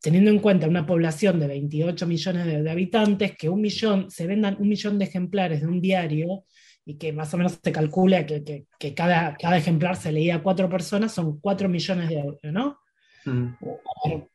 teniendo 0.00 0.30
en 0.30 0.38
cuenta 0.38 0.66
una 0.66 0.86
población 0.86 1.38
de 1.38 1.46
28 1.46 2.06
millones 2.06 2.46
de, 2.46 2.62
de 2.62 2.70
habitantes, 2.70 3.36
que 3.36 3.48
un 3.48 3.60
millón, 3.60 4.10
se 4.10 4.26
vendan 4.26 4.56
un 4.58 4.68
millón 4.68 4.98
de 4.98 5.04
ejemplares 5.04 5.60
de 5.60 5.66
un 5.66 5.80
diario, 5.80 6.44
y 6.90 6.98
que 6.98 7.12
más 7.12 7.32
o 7.32 7.36
menos 7.36 7.58
se 7.62 7.72
calcula 7.72 8.26
que, 8.26 8.66
que, 8.78 8.94
cada, 8.94 9.36
cada, 9.36 9.56
ejemplar 9.56 9.94
se 9.96 10.10
leía 10.10 10.36
a 10.36 10.42
cuatro 10.42 10.68
personas, 10.68 11.12
son 11.12 11.38
cuatro 11.40 11.68
millones 11.68 12.08
de 12.08 12.18
euros, 12.18 12.40
¿no? 12.42 12.80
Mm. 13.24 13.54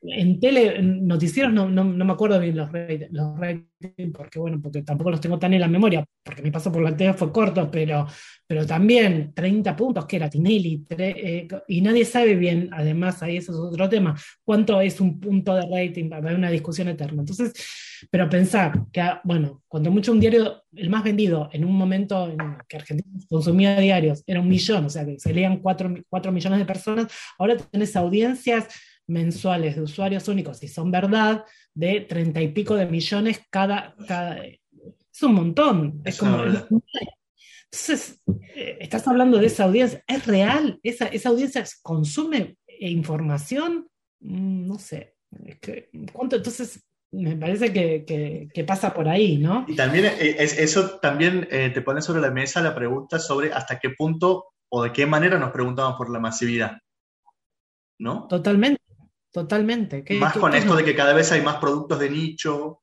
En 0.03 0.39
tele, 0.39 0.77
en 0.77 1.05
noticieros 1.05 1.51
no, 1.51 1.67
no, 1.67 1.83
no, 1.83 2.05
me 2.05 2.13
acuerdo 2.13 2.39
bien 2.39 2.55
los 2.55 2.69
los 3.11 3.37
porque 4.13 4.39
bueno, 4.39 4.59
porque 4.61 4.81
tampoco 4.81 5.11
los 5.11 5.21
tengo 5.21 5.37
tan 5.39 5.53
en 5.53 5.61
la 5.61 5.67
memoria, 5.67 6.03
porque 6.23 6.41
mi 6.41 6.51
paso 6.51 6.71
por 6.71 6.81
la 6.81 6.95
tele 6.95 7.13
fue 7.13 7.31
corto, 7.31 7.69
pero, 7.69 8.07
pero 8.47 8.65
también 8.65 9.33
30 9.33 9.75
puntos, 9.75 10.05
que 10.05 10.15
era 10.15 10.29
Tinelli, 10.29 10.85
eh, 10.89 11.47
y 11.67 11.81
nadie 11.81 12.05
sabe 12.05 12.35
bien, 12.35 12.69
además, 12.71 13.21
ahí 13.23 13.37
eso 13.37 13.51
es 13.51 13.59
otro 13.59 13.89
tema, 13.89 14.15
cuánto 14.43 14.79
es 14.81 14.99
un 15.01 15.19
punto 15.19 15.55
de 15.55 15.61
rating, 15.61 16.09
va 16.11 16.17
a 16.17 16.19
haber 16.19 16.35
una 16.35 16.49
discusión 16.49 16.87
eterna. 16.87 17.21
Entonces, 17.21 17.53
pero 18.09 18.29
pensar 18.29 18.85
que, 18.91 19.03
bueno, 19.23 19.63
cuando 19.67 19.91
mucho 19.91 20.11
un 20.11 20.19
diario, 20.19 20.63
el 20.73 20.89
más 20.89 21.03
vendido 21.03 21.49
en 21.51 21.65
un 21.65 21.73
momento 21.73 22.27
en 22.29 22.37
que 22.67 22.77
Argentina 22.77 23.19
consumía 23.29 23.79
diarios, 23.79 24.23
era 24.27 24.41
un 24.41 24.47
millón, 24.47 24.85
o 24.85 24.89
sea, 24.89 25.05
que 25.05 25.19
se 25.19 25.33
leían 25.33 25.57
4, 25.57 26.31
millones 26.31 26.59
de 26.59 26.65
personas, 26.65 27.07
ahora 27.37 27.57
tenés 27.57 27.95
audiencias 27.95 28.67
mensuales 29.07 29.75
de 29.75 29.81
usuarios 29.81 30.27
únicos, 30.27 30.57
si 30.57 30.67
son 30.67 30.91
verdad, 30.91 31.43
de 31.75 32.01
30 32.01 32.41
y 32.41 32.47
pico 32.47 32.75
de 32.75 32.87
millones 32.87 33.41
cada, 33.51 33.95
cada 34.07 34.41
es 34.43 35.23
un 35.23 35.33
montón. 35.33 36.01
Es 36.03 36.17
como, 36.17 36.43
entonces, 37.75 38.21
eh, 38.55 38.77
estás 38.79 39.07
hablando 39.07 39.37
de 39.37 39.47
esa 39.47 39.65
audiencia, 39.65 40.03
¿es 40.07 40.25
real? 40.25 40.79
¿Esa, 40.81 41.07
esa 41.07 41.29
audiencia 41.29 41.63
consume 41.81 42.57
información? 42.79 43.87
Mm, 44.21 44.67
no 44.67 44.79
sé. 44.79 45.15
¿Cuánto? 46.13 46.37
Entonces, 46.37 46.85
me 47.11 47.35
parece 47.35 47.71
que, 47.73 48.63
pasa 48.65 48.93
por 48.93 49.07
ahí, 49.07 49.37
¿no? 49.37 49.65
Y 49.67 49.75
también 49.75 50.05
eh, 50.05 50.35
eso 50.39 50.99
también 50.99 51.47
eh, 51.51 51.69
te 51.69 51.81
pone 51.81 52.01
sobre 52.01 52.21
la 52.21 52.31
mesa 52.31 52.61
la 52.61 52.75
pregunta 52.75 53.19
sobre 53.19 53.53
hasta 53.53 53.79
qué 53.79 53.89
punto 53.89 54.47
o 54.69 54.83
de 54.83 54.91
qué 54.91 55.05
manera 55.05 55.37
nos 55.37 55.51
preguntamos 55.51 55.95
por 55.97 56.09
la 56.09 56.19
masividad, 56.19 56.77
¿no? 57.99 58.27
Totalmente, 58.27 58.81
totalmente. 59.35 60.03
más 60.19 60.37
con 60.37 60.55
esto 60.55 60.75
de 60.75 60.85
que 60.85 60.95
cada 60.95 61.13
vez 61.13 61.31
hay 61.31 61.41
más 61.41 61.57
productos 61.57 61.99
de 61.99 62.09
nicho. 62.09 62.81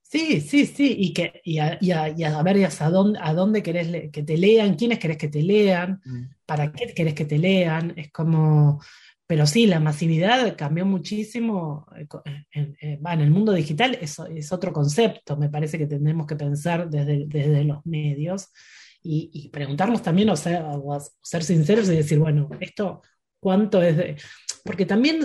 Sí, 0.00 0.40
sí, 0.40 0.64
sí, 0.64 0.96
y, 0.98 1.12
que, 1.12 1.42
y, 1.44 1.58
a, 1.58 1.78
y, 1.78 1.92
a, 1.92 2.42
ver 2.42 2.66
a 2.80 2.90
dónde, 2.90 3.18
a 3.22 3.34
dónde 3.34 3.62
querés 3.62 4.10
que 4.10 4.22
te 4.22 4.38
lean, 4.38 4.76
quiénes 4.76 4.98
querés 4.98 5.18
que 5.18 5.28
te 5.28 5.42
lean, 5.42 6.00
mm. 6.02 6.22
para 6.46 6.72
qué 6.72 6.94
querés 6.94 7.12
que 7.12 7.26
te 7.26 7.36
lean, 7.36 7.92
es 7.96 8.10
como 8.10 8.80
pero 9.28 9.46
sí, 9.46 9.66
la 9.66 9.78
masividad 9.78 10.56
cambió 10.56 10.86
muchísimo. 10.86 11.86
Eh, 11.94 12.06
en, 12.50 12.76
eh, 12.80 12.98
en, 13.04 13.20
el 13.20 13.30
mundo 13.30 13.52
digital 13.52 13.98
es, 14.00 14.18
es, 14.34 14.50
otro 14.52 14.72
concepto, 14.72 15.36
me 15.36 15.50
parece 15.50 15.76
que 15.76 15.86
tenemos 15.86 16.26
que 16.26 16.34
pensar 16.34 16.88
desde, 16.88 17.26
desde 17.26 17.62
los 17.62 17.84
medios 17.84 18.48
y, 19.02 19.50
preguntarnos 19.50 20.00
también 20.00 20.30
o 20.30 20.36
ser, 20.36 20.64
ser, 21.20 21.44
sinceros 21.44 21.90
y 21.90 21.96
decir, 21.96 22.18
bueno, 22.18 22.48
esto 22.58 23.02
cuánto 23.38 23.82
es 23.82 23.98
de... 23.98 24.16
Porque 24.68 24.84
también 24.84 25.20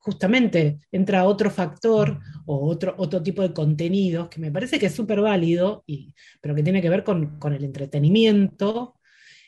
justamente 0.00 0.80
entra 0.92 1.24
otro 1.24 1.50
factor 1.50 2.18
o 2.44 2.68
otro, 2.68 2.94
otro 2.98 3.22
tipo 3.22 3.40
de 3.40 3.54
contenidos 3.54 4.28
que 4.28 4.38
me 4.38 4.52
parece 4.52 4.78
que 4.78 4.86
es 4.86 4.94
súper 4.94 5.22
válido, 5.22 5.82
y, 5.86 6.14
pero 6.42 6.54
que 6.54 6.62
tiene 6.62 6.82
que 6.82 6.90
ver 6.90 7.02
con, 7.02 7.38
con 7.38 7.54
el 7.54 7.64
entretenimiento 7.64 8.96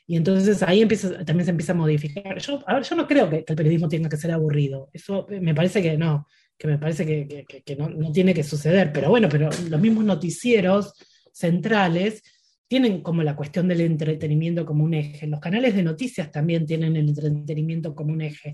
y 0.06 0.16
entonces 0.16 0.62
ahí 0.62 0.82
empieza, 0.82 1.24
también 1.24 1.44
se 1.44 1.50
empieza 1.50 1.72
a 1.72 1.76
modificar. 1.76 2.38
Yo, 2.38 2.62
a 2.66 2.74
ver, 2.74 2.82
yo 2.82 2.96
no 2.96 3.06
creo 3.06 3.30
que, 3.30 3.44
el 3.46 3.56
periodismo 3.56 3.88
tenga 3.88 4.08
que 4.08 4.16
ser 4.16 4.32
aburrido. 4.32 4.90
Eso 4.92 5.26
me 5.28 5.54
parece 5.54 5.82
que 5.82 5.96
no, 5.96 6.26
que 6.58 6.66
me 6.66 6.78
parece 6.78 7.06
que, 7.06 7.44
que, 7.64 7.76
no, 7.76 7.88
no, 7.88 8.12
tiene 8.12 8.34
que 8.34 8.42
suceder. 8.42 8.92
Pero 8.92 9.08
bueno, 9.08 9.28
pero 9.30 9.48
los 9.68 9.80
mismos 9.80 10.04
noticieros 10.04 10.92
centrales 11.32 12.22
tienen 12.68 13.02
como 13.02 13.22
la 13.22 13.36
cuestión 13.36 13.68
del 13.68 13.80
entretenimiento 13.80 14.66
como 14.66 14.84
un 14.84 14.94
eje. 14.94 15.26
Los 15.26 15.40
canales 15.40 15.74
de 15.74 15.82
noticias 15.82 16.30
también 16.30 16.66
tienen 16.66 16.96
el 16.96 17.08
entretenimiento 17.08 17.94
como 17.94 18.12
un 18.12 18.20
eje. 18.20 18.52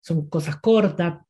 Son 0.00 0.28
cosas 0.28 0.56
cortas, 0.56 1.20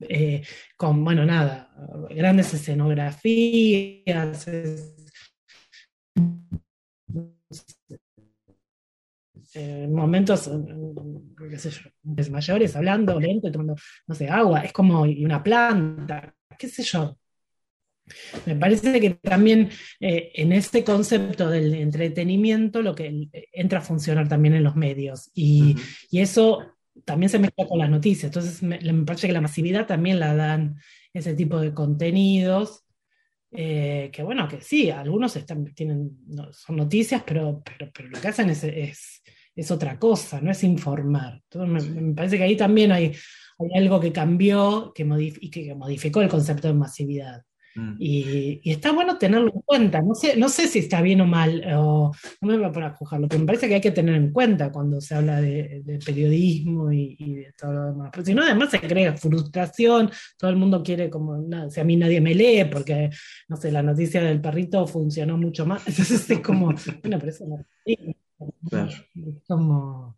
eh, 0.00 0.42
con, 0.76 1.04
bueno, 1.04 1.24
nada, 1.24 1.70
grandes 2.10 2.54
escenografías 2.54 4.46
en 9.54 9.92
momentos, 9.92 10.50
qué 11.50 11.58
sé 11.58 11.70
yo, 11.70 11.90
mayores, 12.30 12.76
hablando 12.76 13.18
lento, 13.18 13.50
tomando, 13.50 13.74
no 14.06 14.14
sé, 14.14 14.28
agua, 14.28 14.60
es 14.60 14.72
como 14.72 15.02
una 15.02 15.42
planta, 15.42 16.34
qué 16.58 16.68
sé 16.68 16.82
yo. 16.82 17.16
Me 18.44 18.56
parece 18.56 19.00
que 19.00 19.10
también 19.10 19.70
eh, 20.00 20.32
en 20.34 20.52
este 20.52 20.82
concepto 20.82 21.48
del 21.48 21.74
entretenimiento 21.74 22.82
lo 22.82 22.94
que 22.94 23.28
entra 23.52 23.78
a 23.78 23.82
funcionar 23.82 24.28
también 24.28 24.54
en 24.54 24.64
los 24.64 24.74
medios 24.74 25.30
y, 25.32 25.76
y 26.10 26.20
eso 26.20 26.76
también 27.04 27.30
se 27.30 27.38
mezcla 27.38 27.66
con 27.66 27.78
las 27.78 27.90
noticias. 27.90 28.24
Entonces 28.24 28.62
me, 28.62 28.78
me, 28.80 29.04
parece 29.04 29.26
que 29.26 29.32
la 29.32 29.40
masividad 29.40 29.86
también 29.86 30.20
la 30.20 30.34
dan 30.34 30.76
ese 31.12 31.34
tipo 31.34 31.60
de 31.60 31.74
contenidos 31.74 32.84
eh, 33.52 34.10
que 34.12 34.22
bueno, 34.22 34.46
que 34.46 34.60
sí, 34.60 34.90
algunos 34.90 35.34
están, 35.34 35.64
tienen, 35.74 36.18
son 36.52 36.76
noticias, 36.76 37.22
pero, 37.26 37.62
pero, 37.64 37.90
pero, 37.92 38.08
lo 38.08 38.20
que 38.20 38.28
hacen 38.28 38.48
es, 38.50 38.62
es, 38.62 39.22
es, 39.56 39.70
otra 39.72 39.98
cosa, 39.98 40.40
no 40.40 40.52
es 40.52 40.62
informar. 40.62 41.42
Entonces, 41.50 41.90
me, 41.90 42.14
parece 42.14 42.38
que 42.38 42.44
ahí 42.44 42.56
también 42.56 42.92
hay, 42.92 43.12
hay 43.58 43.82
algo 43.82 43.98
que 43.98 44.12
cambió 44.12 44.92
que 44.94 45.04
y 45.40 45.50
que 45.50 45.74
modificó 45.74 46.20
el 46.22 46.28
concepto 46.28 46.68
de 46.68 46.74
masividad. 46.74 47.42
Mm. 47.74 47.96
Y, 47.98 48.70
está 48.70 48.92
bueno 48.92 49.18
tenerlo 49.18 49.52
en 49.54 49.60
cuenta. 49.62 50.00
No 50.02 50.14
sé, 50.14 50.36
no 50.36 50.48
sé 50.48 50.66
si 50.66 50.80
está 50.80 51.00
bien 51.02 51.20
o 51.20 51.26
mal, 51.26 51.62
o 51.74 52.12
no 52.40 52.48
me 52.48 52.56
voy 52.56 52.66
a 52.66 52.72
poner 52.72 52.90
a 52.90 52.94
juzgarlo, 52.94 53.28
pero 53.28 53.40
me 53.40 53.46
parece 53.46 53.68
que 53.68 53.74
hay 53.74 53.80
que 53.80 53.90
tener 53.90 54.14
en 54.14 54.32
cuenta 54.32 54.72
cuando 54.72 55.00
se 55.00 55.14
habla 55.14 55.40
de, 55.40 55.82
periodismo 56.04 56.92
y, 56.92 57.16
de 57.16 57.52
todo 57.56 57.72
lo 57.72 57.86
demás. 57.86 58.10
Porque 58.12 58.26
si 58.26 58.34
no, 58.34 58.42
además 58.42 58.70
se 58.70 58.80
crea 58.80 59.16
frustración, 59.16 60.10
todo 60.38 60.50
el 60.50 60.56
mundo 60.56 60.82
quiere 60.82 61.10
como, 61.10 61.36
no, 61.36 61.70
si 61.70 61.80
a 61.80 61.84
mí 61.84 61.96
nadie 61.96 62.20
me 62.20 62.34
lee, 62.34 62.64
porque, 62.70 63.10
no 63.48 63.56
sé, 63.56 63.70
la 63.70 63.82
noticia 63.82 64.22
del 64.22 64.40
perrito 64.40 64.86
funcionó 64.86 65.36
mucho 65.36 65.66
más. 65.66 65.86
Entonces 65.86 66.28
es 66.30 66.40
como, 66.40 66.66
bueno, 67.02 67.18
pero 67.18 67.28
eso 67.28 67.46
no. 67.46 67.64
Es 67.84 69.42
como, 69.46 70.16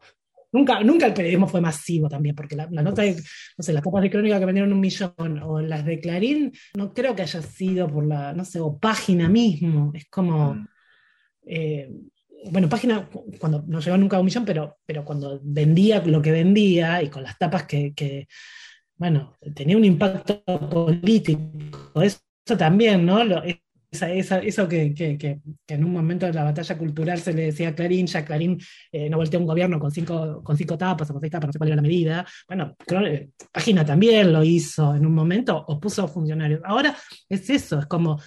Nunca, 0.53 0.81
nunca 0.85 1.07
el 1.07 1.15
periodismo 1.15 1.49
fue 1.49 1.61
masivo 1.61 2.09
también, 2.09 2.35
porque 2.35 2.55
la, 2.55 2.67
nota 2.67 3.03
de, 3.03 3.15
no 3.15 3.63
sé, 3.65 3.73
las 3.73 3.83
tapas 3.83 4.03
de 4.03 4.11
crónica 4.11 4.39
que 4.39 4.45
vendieron 4.45 4.73
un 4.73 4.81
millón 4.81 5.41
o 5.43 5.61
las 5.61 5.85
de 5.85 5.99
Clarín, 5.99 6.53
no 6.75 6.93
creo 6.93 7.17
que 7.17 7.23
haya 7.23 7.41
sido 7.41 7.89
por 7.89 8.07
la, 8.07 8.35
no 8.35 8.45
sé, 8.45 8.61
o 8.61 8.79
página 8.79 9.29
mismo. 9.29 9.93
Es 9.95 10.07
como, 10.11 10.55
mm. 10.55 10.69
eh, 11.47 11.91
bueno, 12.51 12.69
página, 12.69 13.09
cuando 13.39 13.65
no 13.67 13.81
llegó 13.81 13.97
nunca 13.97 14.19
a 14.19 14.21
un 14.21 14.27
millón, 14.27 14.45
pero, 14.45 14.77
pero 14.85 15.05
cuando 15.05 15.41
vendía 15.43 16.05
lo 16.05 16.21
que 16.21 16.33
vendía 16.33 17.03
y 17.03 17.09
con 17.09 17.23
las 17.23 17.39
tapas 17.39 17.65
que, 17.65 17.95
que 17.95 18.29
bueno, 18.97 19.37
tenía 19.55 19.77
un 19.77 19.85
impacto 19.85 20.45
político. 20.45 21.41
Eso 22.03 22.21
también, 22.59 23.05
¿no? 23.07 23.25
Lo, 23.25 23.43
eso 23.93 24.69
que, 24.69 24.95
que, 24.95 25.19
que, 25.19 25.41
en 25.69 25.85
un 25.85 25.93
momento 25.93 26.27
de 26.27 26.33
la 26.33 26.45
batalla 26.45 26.79
cultural 26.79 27.19
se 27.21 27.35
le 27.35 27.45
decía 27.47 27.69
a 27.69 27.75
Clarín, 27.75 28.07
ya 28.07 28.25
Clarín 28.25 28.59
eh, 28.91 29.11
no 29.11 29.19
volteó 29.19 29.39
un 29.39 29.47
gobierno 29.47 29.79
con 29.79 29.91
cinco, 29.91 30.43
con 30.43 30.57
cinco 30.57 30.79
tapas 30.79 31.11
o 31.11 31.13
con 31.13 31.21
seis 31.21 31.31
tapas, 31.31 31.49
no 31.49 31.53
sé 31.53 31.59
cuál 31.59 31.69
era 31.69 31.77
la 31.77 31.83
medida. 31.83 32.27
Bueno, 32.49 32.75
eh, 33.07 33.29
Página 33.53 33.85
también 33.85 34.33
lo 34.33 34.43
hizo 34.43 34.95
en 34.95 35.05
un 35.05 35.15
momento, 35.15 35.63
o 35.69 35.79
puso 35.79 36.09
funcionarios. 36.09 36.61
Ahora 36.65 36.97
es 37.29 37.51
eso, 37.51 37.81
es 37.81 37.87
como 37.87 38.19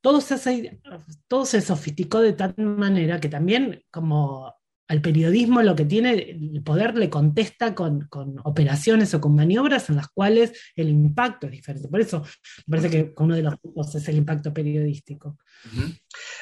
todo 0.00 0.20
se, 0.20 0.80
todo 1.28 1.46
se 1.46 1.60
sofisticó 1.60 2.20
de 2.20 2.32
tal 2.32 2.54
manera 2.56 3.20
que 3.20 3.28
también 3.28 3.82
como 3.90 4.52
al 4.92 5.00
periodismo 5.00 5.62
lo 5.62 5.74
que 5.74 5.86
tiene, 5.86 6.12
el 6.12 6.62
poder 6.62 6.94
le 6.98 7.08
contesta 7.08 7.74
con, 7.74 8.10
operaciones 8.44 9.14
o 9.14 9.22
con 9.22 9.34
maniobras 9.34 9.88
en 9.88 9.96
las 9.96 10.08
cuales 10.08 10.52
el 10.76 10.90
impacto 10.90 11.46
es 11.46 11.52
diferente. 11.52 11.88
Por 11.88 12.02
eso 12.02 12.22
me 12.66 12.76
parece 12.76 12.90
que 12.90 13.14
uno 13.16 13.34
de 13.34 13.40
los 13.40 13.56
puntos 13.58 13.94
es 13.94 14.06
el 14.08 14.16
impacto 14.16 14.52
periodístico. 14.52 15.38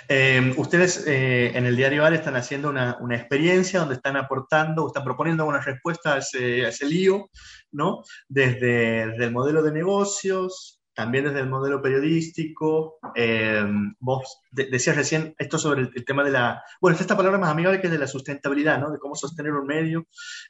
Eh, 0.09 0.53
ustedes 0.57 1.07
eh, 1.07 1.53
en 1.57 1.65
el 1.65 1.77
diario 1.77 2.05
AR 2.05 2.13
están 2.13 2.35
haciendo 2.35 2.71
una, 2.71 2.99
experiencia 3.13 3.79
donde 3.79 3.95
están 3.95 4.17
aportando, 4.17 4.89
están 4.89 5.05
proponiendo 5.05 5.47
una 5.47 5.61
respuesta 5.61 6.15
a 6.15 6.19
ese, 6.19 6.87
lío, 6.87 7.31
¿no? 7.71 8.03
Desde 8.29 9.03
el 9.03 9.31
modelo 9.31 9.63
de 9.63 9.71
negocios, 9.71 10.80
también 10.95 11.25
desde 11.25 11.41
el 11.41 11.49
modelo 11.49 11.81
periodístico. 11.81 12.99
Eh, 13.15 13.65
vos 13.99 14.41
decías 14.51 14.97
recién 14.97 15.35
esto 15.39 15.59
sobre 15.59 15.83
el, 15.83 16.05
tema 16.05 16.25
de 16.25 16.31
la, 16.31 16.63
bueno, 16.81 16.97
esta 16.99 17.17
palabra 17.17 17.39
más 17.39 17.51
amigable 17.51 17.81
que 17.81 17.87
es 17.87 17.93
de 17.93 17.99
la 17.99 18.07
sustentabilidad, 18.07 18.79
¿no? 18.79 18.91
De 18.91 18.99
cómo 18.99 19.15
sostener 19.15 19.53
un 19.53 19.67
medio. 19.67 20.07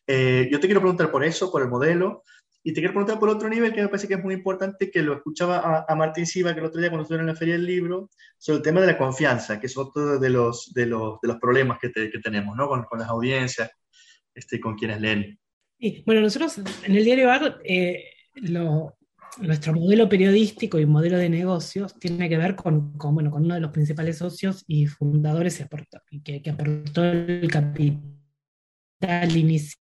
Eh, 0.07 0.49
yo 0.51 0.61
te 0.61 0.67
quiero 0.67 0.81
preguntar 0.81 1.11
por 1.11 1.25
eso, 1.25 1.51
por 1.51 1.63
el 1.63 1.69
modelo, 1.69 2.25
y 2.63 2.73
te 2.73 2.81
quiero 2.81 2.93
preguntar 2.93 3.19
por 3.19 3.31
otro 3.31 3.49
nivel 3.49 3.73
que 3.73 3.81
me 3.81 3.89
parece 3.89 4.07
que 4.07 4.15
es 4.15 4.23
muy 4.23 4.35
importante, 4.35 4.91
que 4.91 5.03
lo 5.03 5.15
escuchaba 5.15 5.87
a, 5.89 5.95
Martín 5.95 6.27
Siva, 6.27 6.53
que 6.53 6.61
el 6.61 6.67
otro 6.67 6.81
día 6.81 6.91
cuando 6.91 7.05
estuve 7.05 7.21
en 7.21 7.27
la 7.27 7.35
Feria 7.35 7.55
del 7.55 7.65
Libro, 7.65 8.11
sobre 8.37 8.59
el 8.59 8.63
tema 8.63 8.81
de 8.83 8.89
la 8.89 8.99
confianza, 8.99 9.59
que 9.59 9.67
es 9.67 9.77
otro 9.79 10.19
de 10.19 10.31
los, 10.31 10.73
de 10.75 10.87
los, 10.87 11.21
de 11.23 11.29
los 11.29 11.39
problemas 11.39 11.79
que, 11.81 11.91
que 11.91 12.19
tenemos, 12.23 12.55
¿no? 12.57 12.69
Con, 12.69 12.85
con, 12.85 12.99
las 12.99 13.09
audiencias, 13.09 13.71
este, 14.35 14.61
con 14.61 14.77
quienes 14.77 15.01
leen. 15.01 15.39
Sí, 15.79 16.03
bueno, 16.05 16.21
nosotros 16.21 16.59
en 16.59 16.95
el 16.95 17.05
diario 17.05 17.31
AR 17.31 17.61
eh, 17.65 18.05
lo, 18.35 18.99
nuestro 19.39 19.73
modelo 19.73 20.09
periodístico 20.09 20.79
y 20.79 20.87
modelo 20.87 21.19
de 21.19 21.29
negocios 21.29 21.99
tiene 21.99 22.29
que 22.29 22.39
ver 22.39 22.57
con, 22.57 22.93
bueno, 22.99 23.31
con 23.31 23.45
uno 23.45 23.55
de 23.55 23.61
los 23.61 23.71
principales 23.71 24.19
socios 24.19 24.65
y 24.67 24.87
fundadores 24.87 25.65
que, 26.23 26.43
aportó 26.51 27.05
el 27.05 27.49
capital 27.51 29.37
inicial 29.37 29.81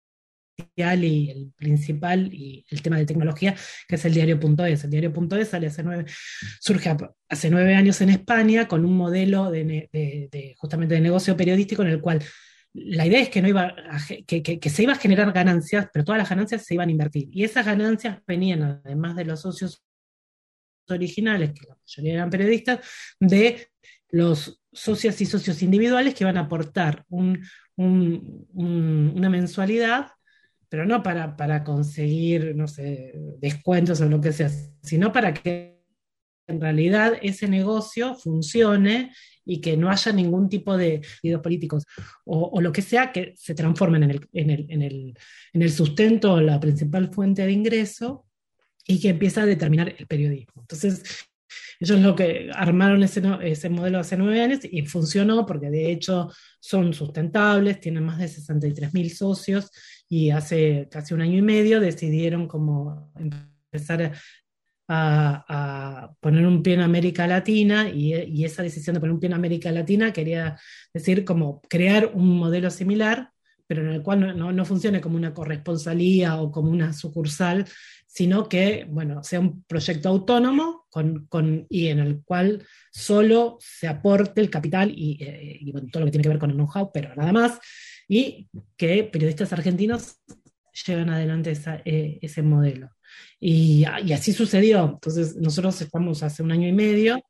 y 1.04 1.30
el 1.30 1.52
principal 1.56 2.32
y 2.32 2.64
el 2.70 2.82
tema 2.82 2.96
de 2.96 3.06
tecnología, 3.06 3.54
que 3.88 3.96
es 3.96 4.04
el 4.04 4.14
diario.es. 4.14 4.84
El 4.84 4.90
diario.es 4.90 5.48
sale 5.48 5.66
hace 5.66 5.82
nueve, 5.82 6.04
surge 6.60 6.96
hace 7.28 7.50
nueve 7.50 7.74
años 7.74 8.00
en 8.00 8.10
España 8.10 8.68
con 8.68 8.84
un 8.84 8.96
modelo 8.96 9.50
de, 9.50 10.54
justamente 10.56 10.94
de 10.94 11.00
negocio 11.00 11.36
periodístico 11.36 11.82
en 11.82 11.88
el 11.88 12.00
cual 12.00 12.22
la 12.74 13.06
idea 13.06 13.20
es 13.20 13.28
que, 13.28 13.40
no 13.40 13.48
iba 13.48 13.74
que, 14.26 14.70
se 14.70 14.82
iba 14.82 14.92
a 14.92 14.98
generar 14.98 15.32
ganancias, 15.32 15.88
pero 15.92 16.04
todas 16.04 16.18
las 16.18 16.28
ganancias 16.28 16.64
se 16.64 16.74
iban 16.74 16.88
a 16.88 16.92
invertir. 16.92 17.28
Y 17.30 17.44
esas 17.44 17.64
ganancias 17.64 18.18
venían, 18.26 18.82
además 18.84 19.14
de 19.14 19.24
los 19.24 19.40
socios 19.40 19.84
originales, 20.88 21.52
que 21.52 21.68
la 21.68 21.76
mayoría 21.76 22.14
eran 22.14 22.30
periodistas, 22.30 22.80
de 23.20 23.68
los 24.10 24.60
socios 24.72 25.20
y 25.20 25.26
socios 25.26 25.62
individuales 25.62 26.14
que 26.14 26.24
iban 26.24 26.36
a 26.36 26.42
aportar 26.42 27.04
una 27.08 27.38
mensualidad, 29.30 30.08
pero 30.68 30.84
no 30.84 31.02
para, 31.02 31.36
para 31.36 31.62
conseguir, 31.62 32.56
no 32.56 32.66
sé, 32.66 33.12
descuentos 33.38 34.00
o 34.00 34.06
lo 34.06 34.20
que 34.20 34.32
sea, 34.32 34.50
sino 34.82 35.12
para 35.12 35.32
que 35.32 35.73
en 36.46 36.60
realidad 36.60 37.14
ese 37.22 37.48
negocio 37.48 38.14
funcione 38.14 39.12
y 39.44 39.60
que 39.60 39.76
no 39.76 39.90
haya 39.90 40.12
ningún 40.12 40.48
tipo 40.48 40.76
de 40.76 41.02
videos 41.22 41.42
políticos 41.42 41.84
o, 42.24 42.60
lo 42.60 42.72
que 42.72 42.82
sea 42.82 43.12
que 43.12 43.34
se 43.36 43.54
transformen 43.54 44.04
en 44.04 44.10
el, 44.10 44.28
en 44.32 44.50
el, 44.50 44.66
en 44.70 44.82
el, 44.82 45.18
en 45.52 45.62
el 45.62 45.70
sustento, 45.70 46.40
la 46.40 46.60
principal 46.60 47.12
fuente 47.12 47.44
de 47.44 47.52
ingreso 47.52 48.26
y 48.86 49.00
que 49.00 49.10
empieza 49.10 49.42
a 49.42 49.46
determinar 49.46 49.94
el 49.96 50.06
periodismo. 50.06 50.62
Entonces, 50.62 51.02
ellos 51.80 52.00
lo 52.00 52.14
que 52.14 52.50
armaron 52.54 53.02
ese, 53.02 53.22
ese 53.42 53.68
modelo 53.68 53.98
hace 53.98 54.16
nueve 54.16 54.40
años 54.40 54.60
y 54.62 54.82
funcionó 54.86 55.44
porque 55.46 55.70
de 55.70 55.90
hecho 55.90 56.30
son 56.60 56.94
sustentables, 56.94 57.80
tienen 57.80 58.04
más 58.04 58.18
de 58.18 58.28
63 58.28 59.16
socios 59.16 59.70
y 60.08 60.30
hace 60.30 60.88
casi 60.90 61.14
un 61.14 61.22
año 61.22 61.38
y 61.38 61.42
medio 61.42 61.80
decidieron 61.80 62.46
como 62.46 63.12
empezar 63.16 64.12
a, 64.88 66.10
poner 66.20 66.46
un 66.46 66.62
pie 66.62 66.74
en 66.74 66.80
América 66.80 67.26
Latina 67.26 67.88
y, 67.88 68.44
esa 68.44 68.62
decisión 68.62 68.94
de 68.94 69.00
poner 69.00 69.14
un 69.14 69.20
pie 69.20 69.28
en 69.28 69.34
América 69.34 69.72
Latina 69.72 70.12
quería 70.12 70.58
decir 70.92 71.24
como 71.24 71.60
crear 71.62 72.10
un 72.14 72.36
modelo 72.38 72.70
similar, 72.70 73.30
pero 73.66 73.82
en 73.82 73.88
el 73.88 74.02
cual 74.02 74.36
no, 74.36 74.52
no, 74.52 74.64
funcione 74.64 75.00
como 75.00 75.16
una 75.16 75.32
corresponsalía 75.32 76.40
o 76.40 76.50
como 76.50 76.70
una 76.70 76.92
sucursal, 76.92 77.64
sino 78.06 78.48
que 78.48 78.86
bueno, 78.88 79.24
sea 79.24 79.40
un 79.40 79.64
proyecto 79.64 80.08
autónomo 80.08 80.86
con, 80.90 81.26
con, 81.26 81.66
y 81.68 81.88
en 81.88 81.98
el 81.98 82.22
cual 82.22 82.64
solo 82.92 83.56
se 83.60 83.88
aporte 83.88 84.40
el 84.40 84.50
capital 84.50 84.92
y, 84.94 85.18
eh, 85.20 85.58
y 85.60 85.72
todo 85.90 86.00
lo 86.00 86.06
que 86.06 86.12
tiene 86.12 86.22
que 86.22 86.28
ver 86.28 86.38
con 86.38 86.50
el 86.50 86.56
know-how, 86.56 86.90
pero 86.92 87.14
nada 87.16 87.32
más, 87.32 87.58
y 88.06 88.48
que 88.76 89.04
periodistas 89.04 89.52
argentinos 89.52 90.18
lleven 90.86 91.10
adelante 91.10 91.52
eh, 91.84 92.18
ese 92.20 92.42
modelo. 92.42 92.90
Y, 93.40 93.84
así 93.84 94.32
sucedió. 94.32 94.84
Entonces, 94.94 95.36
nosotros 95.36 95.80
estamos 95.80 96.22
hace 96.22 96.42
un 96.42 96.52
año 96.52 96.68
y 96.68 96.72
medio 96.72 97.20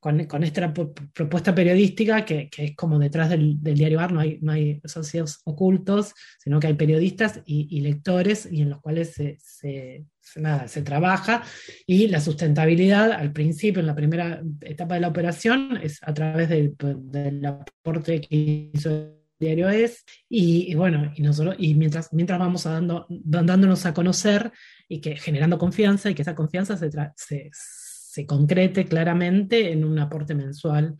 con, 0.00 0.18
esta 0.42 0.72
propuesta 0.72 1.54
periodística 1.54 2.24
que, 2.24 2.50
es 2.56 2.74
como 2.74 2.98
detrás 2.98 3.30
del, 3.30 3.62
diario 3.62 4.00
AR, 4.00 4.12
no 4.12 4.20
hay, 4.20 4.38
no 4.40 4.50
hay 4.50 4.80
socios 4.84 5.40
ocultos, 5.44 6.12
sino 6.40 6.58
que 6.58 6.66
hay 6.66 6.74
periodistas 6.74 7.40
y, 7.46 7.80
lectores 7.82 8.48
y 8.50 8.62
en 8.62 8.70
los 8.70 8.80
cuales 8.80 9.12
se, 9.12 9.38
se, 9.40 10.04
se, 10.20 10.82
trabaja. 10.82 11.44
Y 11.86 12.08
la 12.08 12.20
sustentabilidad, 12.20 13.12
al 13.12 13.32
principio, 13.32 13.78
en 13.78 13.86
la 13.86 13.94
primera 13.94 14.42
etapa 14.62 14.96
de 14.96 15.02
la 15.02 15.08
operación, 15.08 15.78
es 15.80 16.00
a 16.02 16.12
través 16.12 16.48
del, 16.48 16.74
del 16.78 17.46
aporte 17.46 18.20
que 18.22 18.70
hizo 18.74 19.21
diario 19.42 19.68
es, 19.68 20.04
y, 20.28 20.74
bueno, 20.74 21.12
y 21.14 21.22
nosotros, 21.22 21.56
y 21.58 21.74
mientras, 21.74 22.12
mientras 22.12 22.38
vamos 22.38 22.64
dando, 22.64 23.06
dándonos 23.08 23.84
a 23.84 23.92
conocer 23.92 24.52
y 24.88 25.00
que 25.00 25.16
generando 25.16 25.58
confianza 25.58 26.10
y 26.10 26.14
que 26.14 26.22
esa 26.22 26.34
confianza 26.34 26.76
se, 26.76 27.50
se, 27.52 28.26
concrete 28.26 28.84
claramente 28.84 29.72
en 29.72 29.84
un 29.84 29.98
aporte 29.98 30.34
mensual 30.34 30.96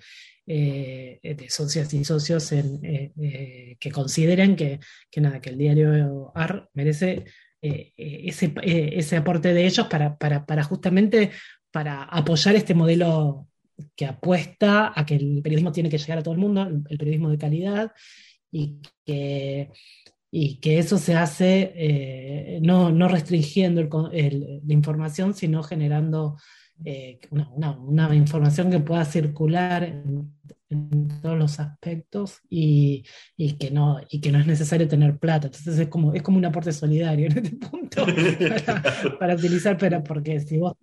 eh, 0.47 1.21
de 1.23 1.51
socias 1.51 1.93
y 1.95 2.05
socios 2.05 2.53
en, 2.53 2.85
eh, 2.85 3.13
eh, 3.21 3.77
que 3.79 3.91
consideren 3.91 4.57
que, 4.57 4.81
que, 5.11 5.21
nada, 5.21 5.41
que 5.41 5.51
el 5.51 5.59
diario 5.59 6.33
AR 6.35 6.69
merece 6.75 7.25
ese, 7.61 8.53
ese, 8.65 9.17
aporte 9.17 9.55
de 9.55 9.65
ellos 9.67 9.87
para, 9.87 10.17
para, 10.17 10.45
para 10.45 10.65
justamente 10.65 11.31
para 11.71 12.03
apoyar 12.03 12.57
este 12.57 12.75
modelo 12.75 13.47
que 13.97 14.07
apuesta 14.07 14.93
a 14.95 15.05
que 15.05 15.17
el 15.17 15.41
periodismo 15.43 15.73
tiene 15.73 15.89
que 15.89 15.99
llegar 15.99 16.19
a 16.19 16.23
todo 16.23 16.35
el 16.35 16.41
mundo, 16.41 16.63
el 16.63 16.99
periodismo 16.99 17.31
de 17.31 17.39
calidad, 17.39 17.93
y 18.53 18.81
que, 19.05 19.73
y 20.31 20.61
que 20.61 20.79
eso 20.79 20.99
se 20.99 21.15
hace 21.15 21.73
eh, 21.75 22.61
no, 22.63 22.93
no, 22.93 23.09
restringiendo 23.09 23.83
la 24.13 24.73
información, 24.73 25.35
sino 25.35 25.63
generando 25.63 26.37
eh, 26.85 27.19
una, 27.31 27.79
una, 27.79 28.15
información 28.15 28.71
que 28.71 28.81
pueda 28.81 29.05
circular 29.05 29.85
en, 29.85 30.31
todos 31.21 31.39
los 31.39 31.61
aspectos 31.61 32.41
y, 32.49 33.05
y, 33.37 33.53
que 33.59 33.71
no, 33.71 34.01
y 34.09 34.23
que 34.23 34.33
no 34.33 34.39
es 34.39 34.47
necesario 34.47 34.89
tener 34.89 35.19
plata. 35.19 35.49
Entonces 35.49 35.79
es 35.79 35.89
como, 35.89 36.15
es 36.15 36.23
como 36.23 36.39
un 36.39 36.47
aporte 36.47 36.73
solidario 36.73 37.27
en 37.27 37.39
este 37.39 37.57
punto 37.57 38.07
para, 39.19 39.35
utilizar, 39.35 39.77
pero 39.77 40.03
porque 40.03 40.41
si 40.41 40.57
vos 40.57 40.75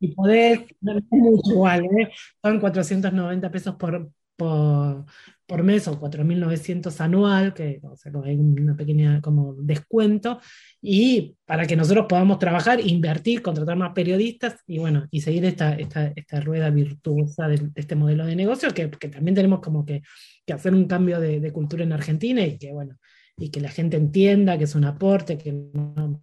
y 0.00 0.08
podés, 0.08 0.60
no 0.80 0.98
es 0.98 1.04
mucho 1.10 1.52
igual, 1.52 1.84
¿eh? 1.84 2.10
son 2.42 2.58
490 2.58 3.50
pesos 3.50 3.76
por, 3.76 4.10
por, 4.36 5.04
por 5.46 5.62
mes 5.62 5.86
o 5.88 5.98
4.900 6.00 7.00
anual, 7.00 7.54
que 7.54 7.80
o 7.82 7.96
sea, 7.96 8.12
hay 8.24 8.36
una 8.36 8.76
pequeña 8.76 9.20
como 9.20 9.54
descuento, 9.54 10.40
y 10.82 11.36
para 11.44 11.66
que 11.66 11.76
nosotros 11.76 12.06
podamos 12.08 12.38
trabajar, 12.38 12.80
invertir, 12.80 13.42
contratar 13.42 13.76
más 13.76 13.92
periodistas 13.92 14.56
y 14.66 14.78
bueno, 14.78 15.06
y 15.10 15.20
seguir 15.20 15.44
esta, 15.44 15.74
esta, 15.74 16.12
esta 16.14 16.40
rueda 16.40 16.70
virtuosa 16.70 17.48
de, 17.48 17.70
este 17.74 17.94
modelo 17.94 18.26
de 18.26 18.36
negocio, 18.36 18.72
que, 18.74 18.90
que 18.90 19.08
también 19.08 19.34
tenemos 19.34 19.60
como 19.60 19.84
que, 19.84 20.02
que 20.44 20.52
hacer 20.52 20.74
un 20.74 20.86
cambio 20.86 21.20
de, 21.20 21.40
de, 21.40 21.52
cultura 21.52 21.84
en 21.84 21.92
Argentina 21.92 22.44
y 22.44 22.58
que 22.58 22.72
bueno, 22.72 22.96
y 23.36 23.50
que 23.50 23.60
la 23.60 23.70
gente 23.70 23.96
entienda 23.96 24.58
que 24.58 24.64
es 24.64 24.74
un 24.74 24.84
aporte, 24.84 25.38
que 25.38 25.52
no, 25.52 26.22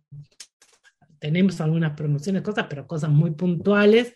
tenemos 1.19 1.61
algunas 1.61 1.93
promociones, 1.93 2.41
cosas, 2.41 2.65
pero 2.69 2.85
cosas 2.85 3.09
muy 3.09 3.31
puntuales 3.31 4.13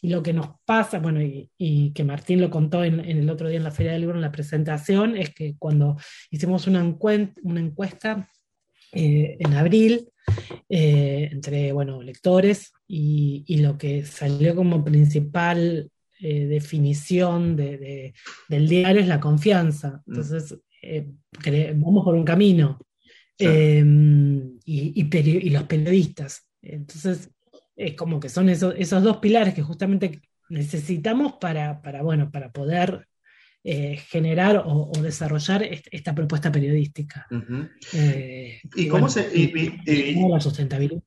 y 0.00 0.08
lo 0.08 0.22
que 0.22 0.32
nos 0.32 0.50
pasa, 0.64 1.00
bueno, 1.00 1.20
y, 1.20 1.92
que 1.92 2.04
Martín 2.04 2.40
lo 2.40 2.50
contó 2.50 2.84
en, 2.84 3.00
el 3.00 3.28
otro 3.30 3.48
día 3.48 3.58
en 3.58 3.64
la 3.64 3.70
Feria 3.70 3.92
del 3.92 4.02
Libro, 4.02 4.16
en 4.16 4.22
la 4.22 4.32
presentación, 4.32 5.16
es 5.16 5.34
que 5.34 5.56
cuando 5.58 5.96
hicimos 6.30 6.66
una, 6.66 6.84
una 7.42 7.60
encuesta 7.60 8.30
eh, 8.92 9.36
en 9.40 9.54
abril 9.54 10.08
eh, 10.68 11.28
entre, 11.32 11.72
bueno, 11.72 12.02
lectores 12.02 12.72
y, 12.86 13.56
lo 13.60 13.76
que 13.76 14.04
salió 14.04 14.54
como 14.54 14.84
principal 14.84 15.90
eh, 16.20 16.46
definición 16.46 17.56
de, 17.56 18.14
del 18.48 18.68
diario 18.68 19.02
es 19.02 19.08
la 19.08 19.20
confianza. 19.20 20.02
Mm. 20.06 20.14
Entonces, 20.14 20.58
vamos 21.74 22.04
por 22.04 22.14
un 22.14 22.24
camino. 22.24 22.78
y, 23.36 23.82
y, 24.64 25.50
los 25.50 25.62
periodistas. 25.64 26.48
Entonces, 26.62 27.30
es 27.78 27.94
como 27.94 28.18
que 28.18 28.28
son 28.28 28.48
esos, 28.48 28.74
esos 28.76 29.02
dos 29.02 29.18
pilares 29.18 29.54
que 29.54 29.62
justamente 29.62 30.20
necesitamos 30.48 31.34
para, 31.40 31.80
bueno, 32.02 32.30
para 32.30 32.50
poder 32.50 33.06
eh, 33.62 33.96
generar 33.96 34.64
o, 34.66 34.90
desarrollar 35.00 35.62
esta 35.62 36.14
propuesta 36.14 36.50
periodística. 36.50 37.26
¿Y, 38.74 38.88
cómo 38.88 39.08
se... 39.08 39.30
Y, 39.32 40.28
la 40.28 40.40
sustentabilidad. 40.40 41.00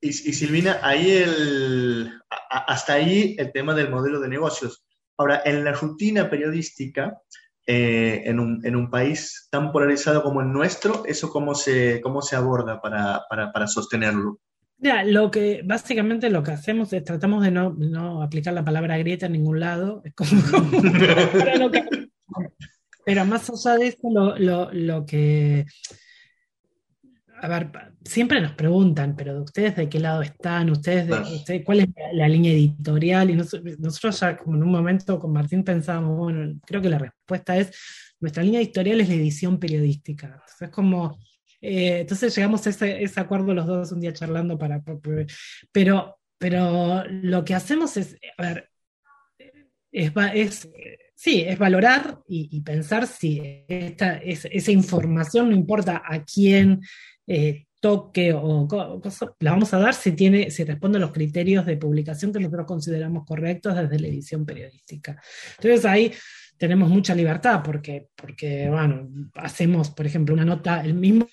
Y, 0.00 0.12
Silvina, 0.12 0.78
ahí 0.82 1.10
el, 1.10 2.10
hasta 2.50 2.94
ahí 2.94 3.36
el 3.38 3.52
tema 3.52 3.74
del 3.74 3.90
modelo 3.90 4.18
de 4.18 4.28
negocios. 4.28 4.84
Ahora, 5.18 5.42
en 5.44 5.64
la 5.64 5.72
rutina 5.72 6.30
periodística, 6.30 7.18
eh, 7.66 8.22
en, 8.24 8.40
un, 8.40 8.64
en, 8.64 8.74
un, 8.76 8.88
país 8.88 9.48
tan 9.50 9.70
polarizado 9.72 10.22
como 10.22 10.40
el 10.40 10.50
nuestro, 10.50 11.04
¿eso 11.04 11.28
cómo 11.30 11.54
se, 11.54 12.00
cómo 12.00 12.22
se 12.22 12.36
aborda 12.36 12.80
para, 12.80 13.22
para, 13.28 13.52
para 13.52 13.66
sostenerlo? 13.66 14.38
Ya, 14.78 15.04
lo 15.04 15.30
que 15.30 15.62
básicamente 15.64 16.28
lo 16.28 16.42
que 16.42 16.50
hacemos 16.50 16.92
es 16.92 17.02
tratamos 17.02 17.42
de 17.42 17.50
no, 17.50 17.74
no 17.78 18.22
aplicar 18.22 18.52
la 18.52 18.64
palabra 18.64 18.98
grieta 18.98 19.26
en 19.26 19.32
ningún 19.32 19.60
lado. 19.60 20.02
Es 20.04 20.14
como, 20.14 20.30
pero, 23.04 23.24
más 23.24 23.50
allá 23.50 23.78
de 23.78 23.86
eso, 23.86 24.10
lo, 24.10 24.38
lo, 24.38 24.72
lo 24.72 25.06
que 25.06 25.64
a 27.40 27.48
ver, 27.48 27.70
siempre 28.04 28.40
nos 28.40 28.52
preguntan, 28.52 29.14
pero 29.16 29.42
ustedes 29.42 29.76
de 29.76 29.88
qué 29.88 30.00
lado 30.00 30.22
están, 30.22 30.70
ustedes, 30.70 31.06
de, 31.46 31.64
cuál 31.64 31.80
es 31.80 31.88
la, 32.12 32.28
línea 32.28 32.52
editorial, 32.52 33.30
y 33.30 33.34
nosotros, 33.34 34.20
ya 34.20 34.36
como 34.36 34.56
en 34.56 34.62
un 34.62 34.70
momento 34.70 35.18
con 35.18 35.32
Martín 35.32 35.62
pensábamos, 35.62 36.16
bueno, 36.16 36.58
creo 36.66 36.80
que 36.80 36.88
la 36.88 36.98
respuesta 36.98 37.56
es, 37.56 37.72
nuestra 38.20 38.42
línea 38.42 38.60
editorial 38.60 39.00
es 39.00 39.08
la 39.08 39.14
edición 39.14 39.58
periodística. 39.58 40.26
Entonces, 40.26 40.70
como, 40.70 41.18
eh, 41.60 42.00
entonces 42.00 42.34
llegamos 42.34 42.66
a 42.66 42.70
ese, 42.70 43.20
acuerdo 43.20 43.54
los 43.54 43.66
dos 43.66 43.92
un 43.92 44.00
día 44.00 44.12
charlando 44.12 44.58
para, 44.58 44.82
pero, 45.72 46.18
pero 46.38 47.04
lo 47.08 47.44
que 47.44 47.54
hacemos 47.54 47.96
es, 47.96 48.16
a 48.38 48.42
ver, 48.42 48.70
es, 49.92 50.68
sí, 51.14 51.42
es 51.42 51.58
valorar 51.58 52.20
y, 52.28 52.60
pensar 52.60 53.06
si 53.06 53.64
esta, 53.68 54.16
esa 54.18 54.72
información, 54.72 55.50
no 55.50 55.56
importa 55.56 56.02
a 56.04 56.24
quién, 56.24 56.80
eh, 57.26 57.66
toque 57.80 58.32
o 58.32 58.66
cosa, 58.66 59.32
la 59.40 59.52
vamos 59.52 59.72
a 59.72 59.78
dar 59.78 59.94
si, 59.94 60.12
tiene, 60.12 60.50
si 60.50 60.64
responde 60.64 60.98
a 60.98 61.00
los 61.00 61.12
criterios 61.12 61.66
de 61.66 61.76
publicación 61.76 62.32
que 62.32 62.40
nosotros 62.40 62.66
consideramos 62.66 63.24
correctos 63.24 63.76
desde 63.76 64.00
la 64.00 64.08
edición 64.08 64.44
periodística. 64.44 65.20
Entonces 65.56 65.84
ahí 65.84 66.12
tenemos 66.58 66.88
mucha 66.88 67.14
libertad 67.14 67.62
porque, 67.64 68.08
porque 68.14 68.68
bueno, 68.68 69.08
hacemos, 69.34 69.90
por 69.90 70.06
ejemplo, 70.06 70.34
una 70.34 70.44
nota, 70.44 70.82
el 70.82 70.94
mismo, 70.94 71.26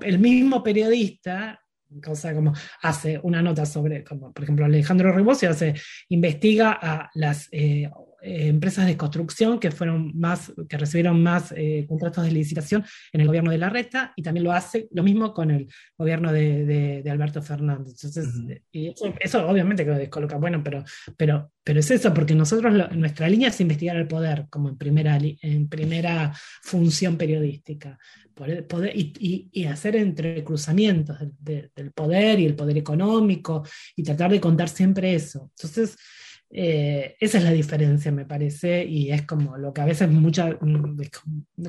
el 0.00 0.18
mismo 0.18 0.62
periodista 0.62 1.58
cosa 2.00 2.32
como 2.34 2.52
hace 2.82 3.20
una 3.22 3.42
nota 3.42 3.66
sobre, 3.66 4.02
como 4.02 4.32
por 4.32 4.44
ejemplo 4.44 4.64
Alejandro 4.64 5.12
Ribosio 5.12 5.50
hace, 5.50 5.74
investiga 6.08 6.78
a 6.80 7.10
las 7.14 7.48
eh, 7.52 7.90
eh, 8.24 8.46
empresas 8.46 8.86
de 8.86 8.96
construcción 8.96 9.58
que 9.58 9.72
fueron 9.72 10.12
más, 10.14 10.52
que 10.68 10.78
recibieron 10.78 11.20
más 11.20 11.52
eh, 11.56 11.84
contratos 11.88 12.24
de 12.24 12.30
licitación 12.30 12.84
en 13.12 13.20
el 13.20 13.26
gobierno 13.26 13.50
de 13.50 13.58
la 13.58 13.68
Reta, 13.68 14.12
y 14.14 14.22
también 14.22 14.44
lo 14.44 14.52
hace 14.52 14.88
lo 14.92 15.02
mismo 15.02 15.34
con 15.34 15.50
el 15.50 15.68
gobierno 15.98 16.32
de, 16.32 17.02
Alberto 17.10 17.42
Fernández. 17.42 17.94
Entonces, 18.04 18.62
y 18.70 18.94
eso, 19.20 19.48
obviamente 19.48 19.84
que 19.84 19.90
lo 19.90 19.98
descoloca, 19.98 20.36
bueno, 20.36 20.62
pero, 20.62 20.84
pero, 21.16 21.50
pero 21.64 21.80
es 21.80 21.90
eso, 21.90 22.14
porque 22.14 22.36
nosotros 22.36 22.72
nuestra 22.94 23.28
línea 23.28 23.48
es 23.48 23.60
investigar 23.60 23.96
el 23.96 24.06
poder 24.06 24.46
como 24.48 24.68
en 24.68 24.78
primera, 24.78 25.18
en 25.20 25.68
primera 25.68 26.32
función 26.62 27.16
periodística. 27.16 27.98
Poder, 28.34 28.96
y, 28.96 29.50
y, 29.52 29.64
hacer 29.66 29.94
entrecruzamientos 29.94 31.18
del 31.38 31.92
poder 31.92 32.40
y 32.40 32.46
el 32.46 32.54
poder 32.54 32.78
económico 32.78 33.62
y 33.94 34.02
tratar 34.02 34.30
de 34.30 34.40
contar 34.40 34.68
siempre 34.70 35.14
eso. 35.14 35.50
Entonces, 35.56 35.96
eh, 36.54 37.16
esa 37.18 37.38
es 37.38 37.44
la 37.44 37.50
diferencia, 37.50 38.12
me 38.12 38.26
parece, 38.26 38.84
y 38.84 39.10
es 39.10 39.22
como 39.22 39.56
lo 39.56 39.72
que 39.72 39.80
a 39.80 39.86
veces 39.86 40.10
mucha, 40.10 40.50
mm, 40.60 40.98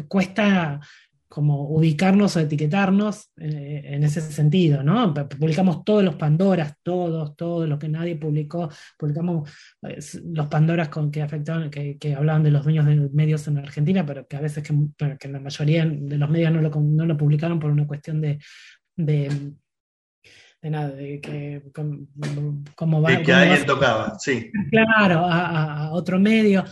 cuesta 0.10 0.82
como 1.30 1.68
ubicarnos 1.70 2.36
o 2.36 2.42
etiquetarnos 2.42 3.32
eh, 3.38 3.82
en 3.86 4.04
ese 4.04 4.22
sentido, 4.22 4.84
¿no? 4.84 5.14
Publicamos 5.14 5.84
todos 5.84 6.04
los 6.04 6.16
Pandoras, 6.16 6.76
todos, 6.84 7.36
todo 7.36 7.66
lo 7.66 7.80
que 7.80 7.90
nadie 7.90 8.18
publicó, 8.18 8.70
publicamos 9.00 9.50
los 10.26 10.48
Pandoras 10.48 10.90
con 10.90 11.10
que 11.10 11.24
afectaban, 11.24 11.72
que, 11.72 12.16
hablaban 12.16 12.44
de 12.44 12.52
los 12.52 12.64
dueños 12.64 12.86
de 12.86 13.10
medios 13.14 13.48
en 13.48 13.58
Argentina, 13.58 14.06
pero 14.06 14.28
que 14.28 14.36
a 14.36 14.42
veces 14.42 14.64
que, 14.64 15.28
la 15.28 15.40
mayoría 15.40 15.86
de 15.86 16.18
los 16.18 16.30
medios 16.30 16.52
no 16.52 16.62
lo, 16.62 16.70
no 16.70 17.06
lo 17.06 17.18
publicaron 17.18 17.60
por 17.60 17.72
una 17.72 17.88
cuestión 17.88 18.22
de 18.22 18.38
nada, 20.70 20.90
de 20.90 21.20
que 21.20 21.62
como 22.76 23.02
va. 23.02 23.22
que 23.22 23.34
alguien 23.34 23.66
tocaba, 23.66 24.18
sí. 24.20 24.52
Claro, 24.72 25.26
a, 25.26 25.92
otro 25.92 26.20
medio. 26.20 26.64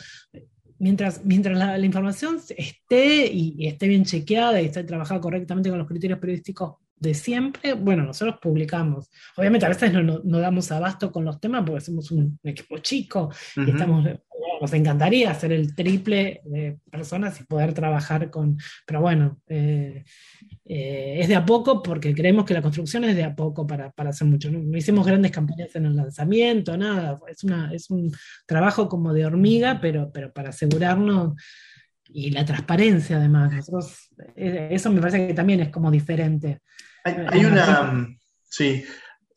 Mientras, 0.79 1.23
mientras 1.23 1.57
la, 1.57 1.77
información 1.79 2.39
esté 2.57 3.27
y, 3.31 3.67
esté 3.67 3.87
bien 3.87 4.03
chequeada 4.03 4.61
y 4.61 4.65
esté 4.65 4.83
trabajada 4.83 5.21
correctamente 5.21 5.69
con 5.69 5.77
los 5.77 5.87
criterios 5.87 6.19
periodísticos 6.19 6.75
de 7.01 7.13
siempre, 7.15 7.73
bueno, 7.73 8.03
nosotros 8.03 8.37
publicamos. 8.39 9.09
Obviamente 9.35 9.65
a 9.65 9.69
veces 9.69 9.91
no, 9.91 10.21
no, 10.23 10.39
damos 10.39 10.71
abasto 10.71 11.11
con 11.11 11.25
los 11.25 11.39
temas 11.39 11.63
porque 11.65 11.81
somos 11.81 12.11
un 12.11 12.39
equipo 12.43 12.77
chico 12.77 13.29
y 13.57 13.71
estamos 13.71 14.05
nos 14.61 14.73
encantaría 14.73 15.31
hacer 15.31 15.51
el 15.51 15.75
triple 15.75 16.41
de 16.45 16.77
personas 16.91 17.39
y 17.41 17.45
poder 17.45 17.73
trabajar 17.73 18.29
con, 18.29 18.57
pero 18.85 19.01
bueno, 19.01 19.39
eh, 19.47 20.03
eh, 20.65 21.17
es 21.19 21.27
de 21.27 21.35
a 21.35 21.43
poco 21.43 21.81
porque 21.81 22.13
creemos 22.13 22.45
que 22.45 22.53
la 22.53 22.61
construcción 22.61 23.03
es 23.05 23.15
de 23.15 23.23
a 23.23 23.35
poco 23.35 23.65
para, 23.65 23.91
hacer 23.97 24.27
mucho. 24.27 24.51
¿no? 24.51 24.77
hicimos 24.77 25.07
grandes 25.07 25.31
campañas 25.31 25.75
en 25.75 25.87
el 25.87 25.95
lanzamiento, 25.95 26.77
nada, 26.77 27.19
es, 27.27 27.43
una, 27.43 27.73
es 27.73 27.89
un 27.89 28.11
trabajo 28.45 28.87
como 28.87 29.13
de 29.13 29.25
hormiga, 29.25 29.79
pero, 29.81 30.11
pero 30.11 30.31
para 30.31 30.49
asegurarnos 30.49 31.33
y 32.13 32.29
la 32.31 32.45
transparencia 32.45 33.17
además. 33.17 33.51
Nosotros, 33.53 34.09
eh, 34.35 34.69
eso 34.71 34.91
me 34.91 35.01
parece 35.01 35.27
que 35.27 35.33
también 35.33 35.61
es 35.61 35.69
como 35.69 35.89
diferente. 35.89 36.61
Hay 37.03 37.45
una, 37.45 38.07
sí, 38.49 38.85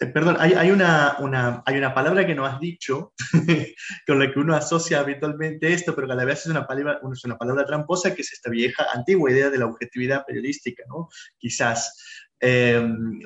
eh, 0.00 0.06
perdón, 0.06 0.36
hay, 0.38 0.70
una, 0.70 1.16
hay 1.64 1.78
una 1.78 1.94
palabra 1.94 2.26
que 2.26 2.34
no 2.34 2.44
has 2.44 2.58
dicho, 2.58 3.12
con 4.06 4.18
la 4.18 4.32
que 4.32 4.38
uno 4.38 4.54
asocia 4.54 5.00
habitualmente 5.00 5.72
esto, 5.72 5.94
pero 5.94 6.06
que 6.06 6.12
a 6.14 6.16
la 6.16 6.24
vez 6.24 6.40
es 6.40 6.46
una 6.46 6.66
palabra, 6.66 7.00
es 7.12 7.24
una 7.24 7.38
palabra 7.38 7.64
tramposa, 7.64 8.14
que 8.14 8.22
es 8.22 8.32
esta 8.32 8.50
vieja, 8.50 8.86
antigua 8.92 9.30
idea 9.30 9.50
de 9.50 9.58
la 9.58 9.66
objetividad 9.66 10.24
periodística, 10.26 10.82
¿no? 10.88 11.08
Quizás. 11.38 11.96
Em, 12.40 13.20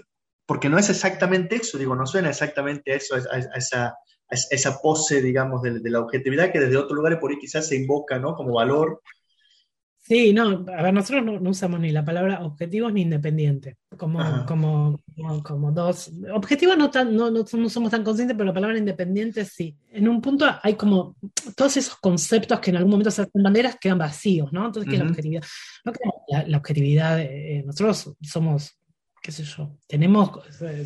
porque 0.47 0.69
no 0.69 0.79
es 0.79 0.89
exactamente 0.89 1.57
eso, 1.57 1.79
digo, 1.79 1.95
no 1.95 2.07
suena 2.07 2.31
exactamente 2.31 2.95
eso, 2.95 3.17
a, 3.17 3.57
esa, 3.57 3.97
esa 4.31 4.79
pose, 4.81 5.21
digamos, 5.21 5.63
de, 5.63 5.81
de, 5.81 5.91
la 5.91 6.01
objetividad 6.01 6.53
que 6.53 6.61
desde 6.61 6.77
otros 6.77 6.97
lugares 6.97 7.19
por 7.19 7.31
ahí 7.31 7.39
quizás 7.39 7.67
se 7.67 7.77
invoca, 7.77 8.19
¿no? 8.19 8.35
Como 8.35 8.55
valor, 8.55 9.03
Sí, 10.09 10.33
no, 10.33 10.65
a 10.75 10.83
ver, 10.83 10.95
nosotros 10.95 11.23
no, 11.23 11.51
usamos 11.51 11.79
ni 11.81 11.93
la 11.93 12.03
palabra 12.03 12.43
objetivos 12.43 12.91
ni 12.95 13.03
independiente, 13.03 13.77
como, 13.99 14.47
como, 14.47 15.03
como, 15.43 15.71
dos. 15.71 16.11
Objetivos 16.33 16.79
no, 16.79 16.91
tan, 16.91 17.15
no, 17.15 17.31
no, 17.31 17.45
somos 17.47 17.91
tan 17.91 18.03
conscientes, 18.03 18.35
pero 18.35 18.47
la 18.47 18.55
palabra 18.55 18.79
independiente 18.79 19.45
sí. 19.45 19.77
En 19.91 20.09
un 20.09 20.23
punto 20.23 20.47
hay 20.63 20.77
como 20.77 21.15
todos 21.55 21.77
esos 21.77 21.97
conceptos 21.97 22.59
que 22.59 22.71
en 22.71 22.77
algún 22.77 22.93
momento 22.93 23.11
se 23.11 23.21
hacen 23.21 23.43
banderas 23.43 23.77
quedan 23.79 23.99
vacíos, 23.99 24.51
¿no? 24.51 24.65
Entonces, 24.65 24.89
¿qué 24.89 24.97
es 24.97 25.03
la 25.03 25.11
objetividad? 25.11 25.43
No 25.85 25.93
la, 26.47 26.57
objetividad, 26.57 27.21
eh, 27.21 27.63
nosotros 27.67 28.15
somos, 28.23 28.79
qué 29.23 29.31
sé 29.31 29.45
yo, 29.45 29.77
tenemos, 29.87 30.31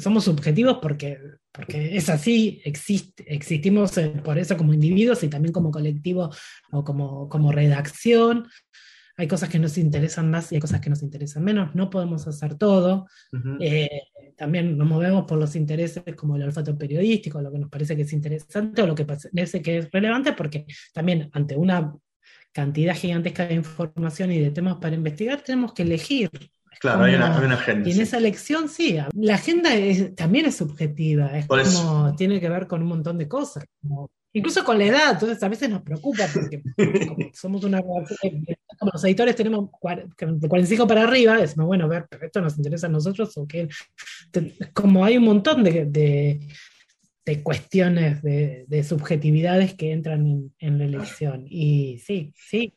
somos 0.00 0.24
subjetivos 0.24 0.78
porque, 0.82 1.20
porque 1.52 1.96
es 1.96 2.08
así, 2.08 2.60
existe, 2.64 3.24
existimos 3.32 3.96
eh, 3.98 4.20
por 4.24 4.36
eso 4.36 4.56
como 4.56 4.74
individuos 4.74 5.22
y 5.22 5.28
también 5.28 5.52
como 5.52 5.70
colectivo 5.70 6.28
o 6.72 6.82
como, 6.82 7.28
como 7.28 7.52
redacción 7.52 8.48
hay 9.16 9.28
cosas 9.28 9.48
que 9.48 9.58
nos 9.58 9.76
interesan 9.78 10.30
más 10.30 10.50
y 10.52 10.56
hay 10.56 10.60
cosas 10.60 10.80
que 10.80 10.90
nos 10.90 11.02
interesan 11.02 11.44
menos, 11.44 11.74
no 11.74 11.90
podemos 11.90 12.26
hacer 12.26 12.54
todo. 12.54 13.06
Eh, 13.60 14.02
también 14.36 14.76
nos 14.76 14.88
movemos 14.88 15.24
por 15.24 15.38
los 15.38 15.54
intereses 15.54 16.02
como 16.16 16.36
el 16.36 16.42
olfato 16.42 16.76
periodístico, 16.76 17.40
lo 17.40 17.52
que 17.52 17.58
nos 17.58 17.70
parece 17.70 17.96
que 17.96 18.02
es 18.02 18.12
interesante 18.12 18.82
o 18.82 18.86
lo 18.86 18.94
que 18.94 19.04
parece 19.04 19.62
que 19.62 19.78
es 19.78 19.90
relevante, 19.90 20.32
porque 20.32 20.66
también 20.92 21.30
ante 21.32 21.56
una 21.56 21.94
cantidad 22.52 22.94
gigantesca 22.94 23.46
de 23.46 23.54
información 23.54 24.32
y 24.32 24.38
de 24.38 24.50
temas 24.50 24.76
para 24.76 24.94
investigar, 24.94 25.40
tenemos 25.42 25.72
que 25.72 25.82
elegir. 25.82 26.30
Claro, 26.80 27.04
hay, 27.04 27.14
una, 27.14 27.54
agenda. 27.54 27.88
Y 27.88 27.92
en 27.92 28.00
esa 28.00 28.18
elección, 28.18 28.68
sí, 28.68 28.98
la 29.14 29.34
agenda 29.34 29.70
también 30.16 30.46
es 30.46 30.56
subjetiva, 30.56 31.38
es 31.38 31.46
como, 31.46 32.14
tiene 32.16 32.40
que 32.40 32.48
ver 32.48 32.66
con 32.66 32.82
un 32.82 32.88
montón 32.88 33.18
de 33.18 33.28
cosas, 33.28 33.64
como 33.80 34.10
incluso 34.32 34.64
con 34.64 34.78
la 34.78 34.84
edad, 34.84 35.12
entonces 35.12 35.42
a 35.42 35.48
veces 35.48 35.68
nos 35.70 35.82
preocupa 35.82 36.24
porque 36.32 36.62
somos 37.34 37.64
una 37.64 37.82
como 38.82 38.90
los 38.92 39.04
editores 39.04 39.36
tenemos 39.36 39.70
de 40.18 40.48
45 40.48 40.86
para 40.86 41.02
arriba, 41.04 41.36
decimos, 41.36 41.66
bueno, 41.66 41.84
a 41.84 41.88
ver, 41.88 42.06
pero 42.08 42.26
esto 42.26 42.40
nos 42.40 42.56
interesa 42.56 42.86
a 42.86 42.90
nosotros 42.90 43.36
o 43.36 43.46
qué. 43.46 43.68
Como 44.72 45.04
hay 45.04 45.18
un 45.18 45.24
montón 45.24 45.62
de, 45.62 45.84
de, 47.24 47.42
cuestiones, 47.42 48.22
de, 48.22 48.84
subjetividades 48.84 49.74
que 49.74 49.92
entran 49.92 50.52
en, 50.58 50.78
la 50.78 50.84
elección. 50.84 51.44
Y 51.48 51.98
sí, 51.98 52.32
sí. 52.36 52.74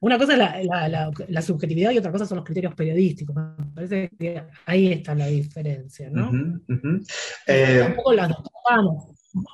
Una 0.00 0.18
cosa 0.18 0.32
es 0.32 0.38
la, 0.66 1.12
la, 1.28 1.42
subjetividad 1.42 1.92
y 1.92 1.98
otra 1.98 2.12
cosa 2.12 2.26
son 2.26 2.36
los 2.36 2.44
criterios 2.44 2.74
periodísticos. 2.74 3.34
Me 3.34 3.66
parece 3.74 4.10
que 4.18 4.42
ahí 4.66 4.92
está 4.92 5.14
la 5.14 5.28
diferencia, 5.28 6.10
¿no? 6.10 6.30
Uh 6.30 7.00
eh, 7.46 7.80
Tampoco 7.84 8.12
las 8.12 8.28
dos 8.28 8.42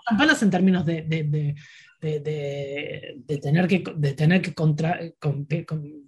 campanas 0.06 0.42
en 0.42 0.50
términos 0.50 0.84
de, 0.86 1.02
de, 1.02 1.54
tener 3.38 3.66
que, 3.68 3.84
de 3.96 4.12
tener 4.14 4.42
que 4.42 4.54
contra, 4.54 5.00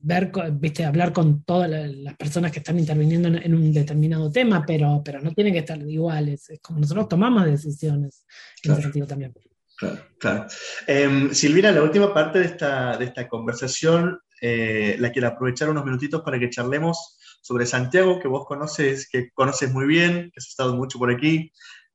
ver, 0.02 0.32
viste, 0.52 0.84
hablar 0.84 1.12
con 1.12 1.44
todas 1.44 1.70
las 1.70 2.16
personas 2.16 2.52
que 2.52 2.58
están 2.58 2.78
interviniendo 2.78 3.28
en, 3.28 3.54
un 3.54 3.72
determinado 3.72 4.30
tema, 4.30 4.64
pero, 4.66 5.02
pero 5.04 5.20
no 5.20 5.32
tienen 5.32 5.52
que 5.52 5.60
estar 5.60 5.78
iguales. 5.80 6.50
Es 6.50 6.60
como 6.60 6.80
nosotros 6.80 7.08
tomamos 7.08 7.44
decisiones 7.44 8.24
en 8.62 8.72
ese 8.72 8.82
sentido 8.82 9.06
también. 9.06 9.34
Claro, 9.76 9.98
claro. 10.18 10.46
Em, 10.86 11.32
Silvina, 11.34 11.72
la 11.72 11.82
última 11.82 12.14
parte 12.14 12.38
de 12.38 12.44
esta, 12.46 12.96
de 12.96 13.06
esta 13.06 13.28
conversación 13.28 14.20
eh, 14.40 14.96
la 14.98 15.12
quiero 15.12 15.28
aprovechar 15.28 15.70
unos 15.70 15.84
minutitos 15.84 16.22
para 16.22 16.38
que 16.38 16.50
charlemos 16.50 17.18
sobre 17.42 17.66
Santiago, 17.66 18.18
que 18.18 18.28
vos 18.28 18.44
conoces, 18.46 19.08
que 19.08 19.30
conoces 19.32 19.72
muy 19.72 19.86
bien, 19.86 20.30
que 20.32 20.38
has 20.38 20.48
estado 20.48 20.76
mucho 20.76 20.98
por 20.98 21.10
aquí. 21.10 21.52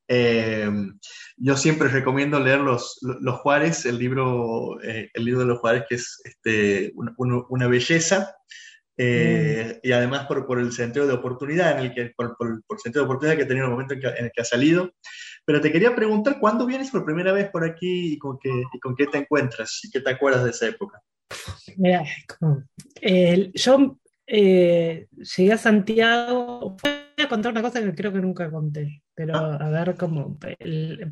Eh, 0.08 0.70
yo 1.38 1.58
siempre 1.58 1.90
recomiendo 1.90 2.40
leer 2.40 2.60
Los, 2.60 2.98
los 3.02 3.40
Juárez, 3.40 3.86
el 3.86 3.98
libro, 3.98 4.82
eh, 4.82 5.10
el 5.14 5.26
libro 5.26 5.42
de 5.42 5.48
los 5.48 5.60
Juárez, 5.60 5.84
que 5.90 5.96
es 5.96 6.22
este, 6.24 6.94
una 6.96 7.68
belleza. 7.68 8.36
Mm. 9.00 9.78
Y 9.84 9.92
además 9.92 10.26
por, 10.26 10.48
por, 10.48 10.60
el 10.60 10.72
sentido 10.72 11.06
de 11.06 11.14
oportunidad, 11.14 11.78
en 11.78 11.86
el 11.86 11.94
que, 11.94 12.14
por, 12.18 12.36
por, 12.36 12.48
el 12.50 12.80
sentido 12.80 13.04
de 13.04 13.06
oportunidad 13.06 13.38
que 13.38 13.44
ha 13.44 13.48
tenido 13.48 13.66
en 13.66 13.72
el 13.72 13.78
momento 13.78 13.94
en, 13.94 14.26
el 14.26 14.32
que 14.32 14.42
ha 14.42 14.46
salido. 14.46 14.92
Pero 15.46 15.62
te 15.62 15.72
quería 15.72 15.96
preguntar, 15.96 16.40
¿cuándo 16.40 16.66
vienes 16.66 16.90
por 16.90 17.06
primera 17.06 17.32
vez 17.32 17.50
por 17.50 17.64
aquí 17.64 18.14
y 18.14 18.18
con 18.18 18.40
qué, 18.40 18.50
y 18.74 18.80
con 18.80 18.96
qué 18.96 19.06
te 19.06 19.20
encuentras 19.20 19.80
y 19.84 19.92
qué 19.92 20.02
te 20.02 20.10
acuerdas 20.10 20.44
de 20.44 20.50
esa 20.50 20.68
época? 20.68 21.02
Mira, 21.78 22.04
yo 23.54 23.98
eh, 24.26 25.08
llegué 25.38 25.54
a 25.54 25.58
Santiago, 25.58 26.76
a 27.26 27.30
contar 27.30 27.52
una 27.52 27.62
cosa 27.62 27.82
que 27.82 27.96
creo 27.96 28.14
que 28.14 28.20
nunca 28.20 28.50
conté, 28.52 29.02
pero 29.16 29.36
ah. 29.36 29.56
a 29.56 29.70
ver 29.70 29.96
cómo, 29.96 30.38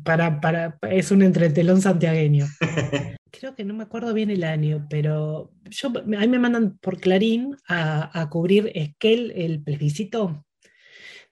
para, 0.04 0.40
para, 0.40 0.78
es 0.82 1.10
un 1.10 1.22
entretelón 1.22 1.80
santiagueño. 1.80 2.46
creo 3.30 3.54
que 3.54 3.64
no 3.64 3.74
me 3.74 3.84
acuerdo 3.84 4.14
bien 4.14 4.30
el 4.30 4.44
año, 4.44 4.86
pero 4.88 5.52
yo, 5.64 5.92
ahí 6.18 6.28
me 6.28 6.38
mandan 6.38 6.78
por 6.78 7.00
Clarín 7.00 7.56
a, 7.68 8.20
a 8.20 8.30
cubrir 8.30 8.70
Esquel, 8.74 9.32
el 9.36 9.62
plebiscito 9.62 10.44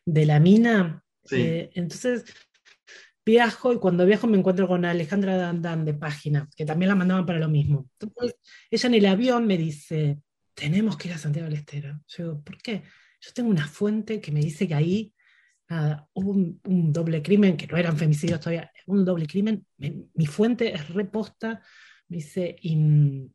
de 0.04 0.26
la 0.26 0.40
mina. 0.40 1.02
Eh, 1.30 1.70
entonces 1.74 2.24
viajo 3.24 3.72
y 3.72 3.78
cuando 3.78 4.04
viajo 4.04 4.26
me 4.26 4.36
encuentro 4.36 4.68
con 4.68 4.84
Alejandra 4.84 5.36
Dandan 5.36 5.84
de 5.84 5.94
Página, 5.94 6.48
que 6.56 6.66
también 6.66 6.90
la 6.90 6.94
mandaban 6.94 7.24
para 7.24 7.38
lo 7.38 7.48
mismo. 7.48 7.88
Entonces, 7.98 8.36
ella 8.70 8.88
en 8.88 8.94
el 8.94 9.06
avión 9.06 9.46
me 9.46 9.56
dice, 9.56 10.18
tenemos 10.54 10.96
que 10.96 11.08
ir 11.08 11.14
a 11.14 11.18
Santiago 11.18 11.48
del 11.48 11.58
Estero. 11.58 12.00
Yo 12.08 12.24
digo, 12.24 12.44
¿por 12.44 12.58
qué? 12.58 12.82
Yo 13.24 13.32
tengo 13.32 13.48
una 13.48 13.66
fuente 13.66 14.20
que 14.20 14.30
me 14.30 14.40
dice 14.40 14.68
que 14.68 14.74
ahí 14.74 15.14
hubo 16.12 16.32
un, 16.32 16.92
doble 16.92 17.22
crimen, 17.22 17.56
que 17.56 17.66
no 17.66 17.78
eran 17.78 17.96
femicidios 17.96 18.38
todavía, 18.38 18.70
un 18.86 19.04
doble 19.04 19.26
crimen. 19.26 19.66
Mi, 19.78 20.26
fuente 20.26 20.74
es 20.74 20.88
reposta, 20.90 21.62
me 22.08 22.18
dice, 22.18 22.54
y 22.60 23.32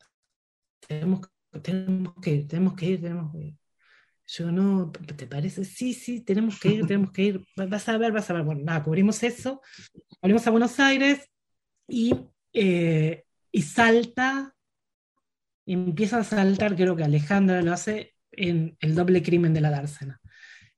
tenemos, 0.88 1.28
tenemos, 1.64 2.14
que, 2.22 2.44
tenemos 2.44 2.76
que 2.76 2.86
ir, 2.86 3.02
tenemos 3.02 3.32
que 3.32 3.40
ir. 3.40 3.58
Yo 4.28 4.52
no, 4.52 4.92
¿te 4.92 5.26
parece? 5.26 5.66
Sí, 5.66 5.94
sí, 5.94 6.22
tenemos 6.22 6.60
que 6.60 6.70
ir, 6.70 6.86
tenemos 6.86 7.12
que 7.12 7.24
ir. 7.24 7.46
Vas 7.56 7.90
a 7.90 7.98
ver, 7.98 8.12
vas 8.12 8.30
a 8.30 8.34
ver. 8.34 8.44
Bueno, 8.44 8.62
nada, 8.64 8.84
cubrimos 8.84 9.24
eso. 9.24 9.60
Volvimos 10.22 10.46
a 10.46 10.52
Buenos 10.52 10.80
Aires 10.80 11.28
y, 11.88 12.14
eh, 12.54 13.24
y 13.52 13.62
salta, 13.64 14.56
empieza 15.66 16.20
a 16.20 16.24
saltar, 16.24 16.76
creo 16.76 16.96
que 16.96 17.04
Alejandra 17.04 17.64
lo 17.64 17.74
hace 17.74 18.14
en 18.40 18.78
el 18.80 18.96
doble 18.96 19.22
crimen 19.22 19.54
de 19.54 19.62
la 19.62 19.70
dársena. 19.70 20.20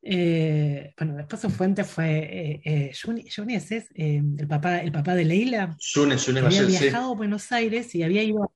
Eh, 0.03 0.93
bueno, 0.97 1.15
después 1.15 1.41
su 1.41 1.49
fuente 1.51 1.83
fue 1.83 2.17
eh, 2.17 2.61
eh 2.65 2.91
Juni, 2.99 3.55
es, 3.55 3.71
eh, 3.71 4.21
el, 4.37 4.47
papá, 4.47 4.79
el 4.79 4.91
papá 4.91 5.13
de 5.13 5.25
Leila. 5.25 5.77
Juni, 5.93 6.15
Juni 6.17 6.39
había 6.39 6.63
viajado 6.63 7.11
a 7.11 7.15
Buenos 7.15 7.51
Aires 7.51 7.93
y 7.93 8.03
había 8.03 8.23
ido 8.23 8.43
a 8.43 8.49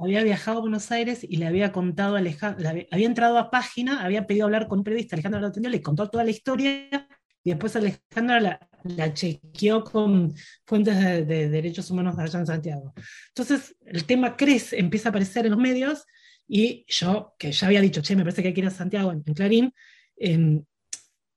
había 0.00 0.22
viajado 0.22 0.58
a 0.58 0.60
Buenos 0.60 0.92
Aires 0.92 1.26
y 1.26 1.38
le 1.38 1.46
había 1.46 1.72
contado 1.72 2.16
a 2.16 2.18
Alejandro, 2.18 2.68
había 2.68 3.06
entrado 3.06 3.38
a 3.38 3.50
página, 3.50 4.04
había 4.04 4.26
pedido 4.26 4.44
hablar 4.44 4.68
con 4.68 4.80
un 4.80 4.84
periodista, 4.84 5.16
Alejandro 5.16 5.40
lo 5.40 5.46
atendió, 5.46 5.70
le 5.70 5.80
contó 5.80 6.08
toda 6.10 6.22
la 6.22 6.30
historia 6.30 7.08
y 7.42 7.50
después 7.50 7.74
Alejandra 7.74 8.40
la, 8.40 8.68
la 8.84 9.14
chequeó 9.14 9.84
con 9.84 10.34
fuentes 10.66 10.98
de, 11.26 11.48
derechos 11.48 11.90
humanos 11.90 12.18
allá 12.18 12.40
en 12.40 12.46
Santiago. 12.46 12.92
Entonces 13.28 13.74
el 13.86 14.04
tema 14.04 14.36
crece, 14.36 14.78
empieza 14.78 15.08
a 15.08 15.10
aparecer 15.10 15.46
en 15.46 15.52
los 15.52 15.60
medios 15.60 16.04
y 16.48 16.84
yo, 16.88 17.34
que 17.38 17.52
ya 17.52 17.66
había 17.66 17.82
dicho, 17.82 18.00
che, 18.00 18.16
me 18.16 18.22
parece 18.22 18.42
que 18.42 18.48
hay 18.48 18.54
que 18.54 18.60
ir 18.62 18.66
a 18.66 18.70
Santiago 18.70 19.12
en, 19.12 19.22
Clarín, 19.22 19.74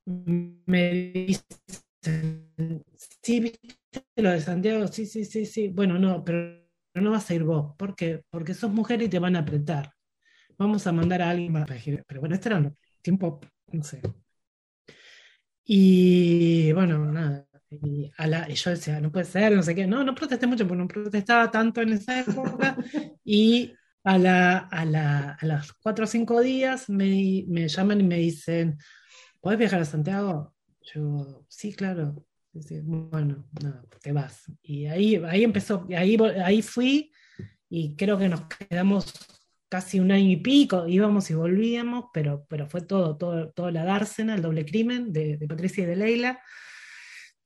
me 0.06 1.12
dicen, 1.12 2.84
sí, 3.22 3.40
¿viste 3.40 3.78
lo 4.16 4.30
de 4.30 4.40
Santiago? 4.40 4.88
Sí, 4.88 5.06
sí, 5.06 5.24
sí, 5.26 5.44
sí. 5.46 5.68
Bueno, 5.68 5.98
no, 5.98 6.24
pero 6.24 6.62
no 6.94 7.10
vas 7.10 7.30
a 7.30 7.34
ir 7.34 7.44
vos. 7.44 7.74
¿Por 7.76 7.94
qué? 7.94 8.24
Porque 8.30 8.54
sos 8.54 8.72
mujer 8.72 9.02
y 9.02 9.08
te 9.08 9.18
van 9.18 9.36
a 9.36 9.40
apretar. 9.40 9.92
Vamos 10.58 10.86
a 10.86 10.92
mandar 10.92 11.22
a 11.22 11.30
alguien 11.30 11.52
más. 11.52 11.68
Pero 12.06 12.20
bueno, 12.20 12.34
este 12.34 12.48
era 12.48 12.58
el 12.58 12.74
tiempo, 13.02 13.40
no 13.72 13.82
sé. 13.82 14.00
Y 15.64 16.72
bueno, 16.72 17.12
nada. 17.12 17.46
Y, 17.70 18.10
yo 18.54 18.70
decía, 18.70 19.00
no 19.00 19.10
puede 19.12 19.24
ser, 19.26 19.52
no 19.54 19.62
sé 19.62 19.74
qué. 19.74 19.86
No, 19.86 20.04
no 20.04 20.14
protesté 20.14 20.46
mucho, 20.46 20.66
porque 20.66 20.82
no 20.82 20.88
protestaba 20.88 21.50
tanto 21.50 21.80
en 21.82 21.92
esa 21.92 22.20
época. 22.20 22.76
y 23.24 23.72
a, 24.04 24.18
la, 24.18 24.58
a, 24.58 24.84
la, 24.84 25.38
a 25.40 25.46
las 25.46 25.72
cuatro 25.74 26.04
o 26.04 26.08
cinco 26.08 26.40
días 26.40 26.88
me, 26.88 27.44
me 27.48 27.68
llaman 27.68 28.00
y 28.00 28.04
me 28.04 28.16
dicen, 28.16 28.78
¿puedes 29.40 29.58
viajar 29.58 29.80
a 29.80 29.84
Santiago? 29.84 30.54
Yo, 30.82 31.44
sí, 31.48 31.72
claro 31.72 32.24
bueno, 32.84 33.44
no, 33.62 33.82
te 34.02 34.12
vas. 34.12 34.44
Y 34.62 34.86
ahí, 34.86 35.16
ahí 35.16 35.44
empezó, 35.44 35.86
ahí, 35.96 36.16
ahí 36.44 36.62
fui 36.62 37.10
y 37.68 37.96
creo 37.96 38.18
que 38.18 38.28
nos 38.28 38.42
quedamos 38.46 39.12
casi 39.68 40.00
un 40.00 40.12
año 40.12 40.30
y 40.30 40.36
pico, 40.36 40.86
íbamos 40.86 41.30
y 41.30 41.34
volvíamos, 41.34 42.06
pero, 42.12 42.44
pero 42.48 42.66
fue 42.66 42.82
todo, 42.82 43.16
todo, 43.16 43.50
todo 43.52 43.70
la 43.70 43.84
dársena, 43.84 44.34
el 44.34 44.42
doble 44.42 44.66
crimen 44.66 45.12
de, 45.12 45.38
Patricia 45.48 45.84
y 45.84 45.86
de 45.86 45.96
Leila. 45.96 46.40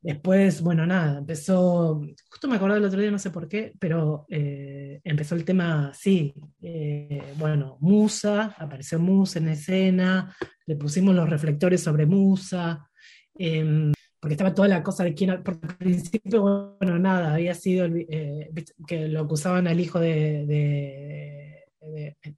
Después, 0.06 0.62
bueno, 0.62 0.86
nada, 0.86 1.18
empezó, 1.18 2.00
justo 2.30 2.46
me 2.46 2.54
acordé 2.54 2.76
el 2.76 2.84
otro 2.84 3.00
día, 3.00 3.10
no 3.10 3.18
sé 3.18 3.30
por 3.30 3.48
qué, 3.48 3.72
pero 3.76 4.24
eh, 4.28 5.00
empezó 5.02 5.34
el 5.34 5.44
tema, 5.44 5.90
sí, 5.94 6.32
eh, 6.62 7.34
bueno, 7.36 7.76
Musa, 7.80 8.54
apareció 8.56 9.00
Musa 9.00 9.40
en 9.40 9.48
escena, 9.48 10.32
le 10.64 10.76
pusimos 10.76 11.12
los 11.12 11.28
reflectores 11.28 11.82
sobre 11.82 12.06
Musa, 12.06 12.88
em, 13.34 13.92
porque 14.20 14.34
estaba 14.34 14.54
toda 14.54 14.68
la 14.68 14.84
cosa 14.84 15.02
de 15.02 15.12
quién, 15.12 15.30
al 15.30 15.42
principio, 15.42 16.76
bueno, 16.78 17.00
nada, 17.00 17.34
había 17.34 17.54
sido 17.54 17.86
eh, 17.86 18.48
que 18.86 19.08
lo 19.08 19.22
acusaban 19.22 19.66
al 19.66 19.80
hijo 19.80 19.98
de, 19.98 21.45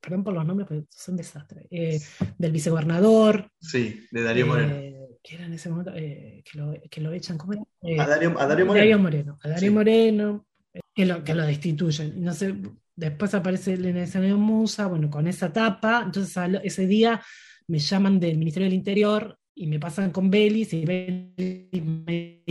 perdón 0.01 0.25
por 0.25 0.35
los 0.35 0.47
nombres, 0.47 0.69
pero 0.69 0.85
son 0.91 1.17
desastres, 1.17 1.67
eh, 1.71 2.01
del 2.37 2.53
vicegobernador. 2.53 3.51
Sí, 3.61 4.07
de 4.11 4.23
Darío 4.23 4.45
eh, 4.45 4.49
Moreno. 4.49 5.07
que 5.23 5.35
era 5.35 5.47
en 5.47 5.53
ese 5.53 5.71
momento, 5.71 5.93
que 5.93 6.43
lo, 6.55 6.75
que, 6.91 7.01
lo, 7.01 7.13
echan, 7.13 7.39
¿cómo 7.39 7.67
a, 7.99 8.07
Darío, 8.07 8.39
a 8.39 8.47
Darío 8.47 8.99
Moreno. 8.99 9.39
A 9.43 9.49
Darío 9.49 9.73
Moreno, 9.73 10.47
que 10.95 11.07
lo, 11.07 11.25
que 11.25 11.35
lo 11.35 11.45
destituyen. 11.45 12.23
No 12.23 12.33
sé, 12.33 12.55
después 12.97 13.35
aparece 13.35 13.75
el 13.75 13.87
escenario 13.97 14.37
Musa, 14.37 14.87
bueno, 14.87 15.09
con 15.11 15.27
esa 15.29 15.53
tapa, 15.53 16.03
entonces 16.05 16.37
ese 16.65 16.87
día 16.87 17.23
me 17.69 17.79
llaman 17.79 18.19
del 18.19 18.39
Ministerio 18.39 18.67
del 18.67 18.75
Interior 18.75 19.39
y 19.55 19.67
me 19.67 19.79
pasan 19.79 20.11
con 20.11 20.31
Belis 20.31 20.73
y 20.73 20.85
Belis 20.85 21.83
me 21.83 22.43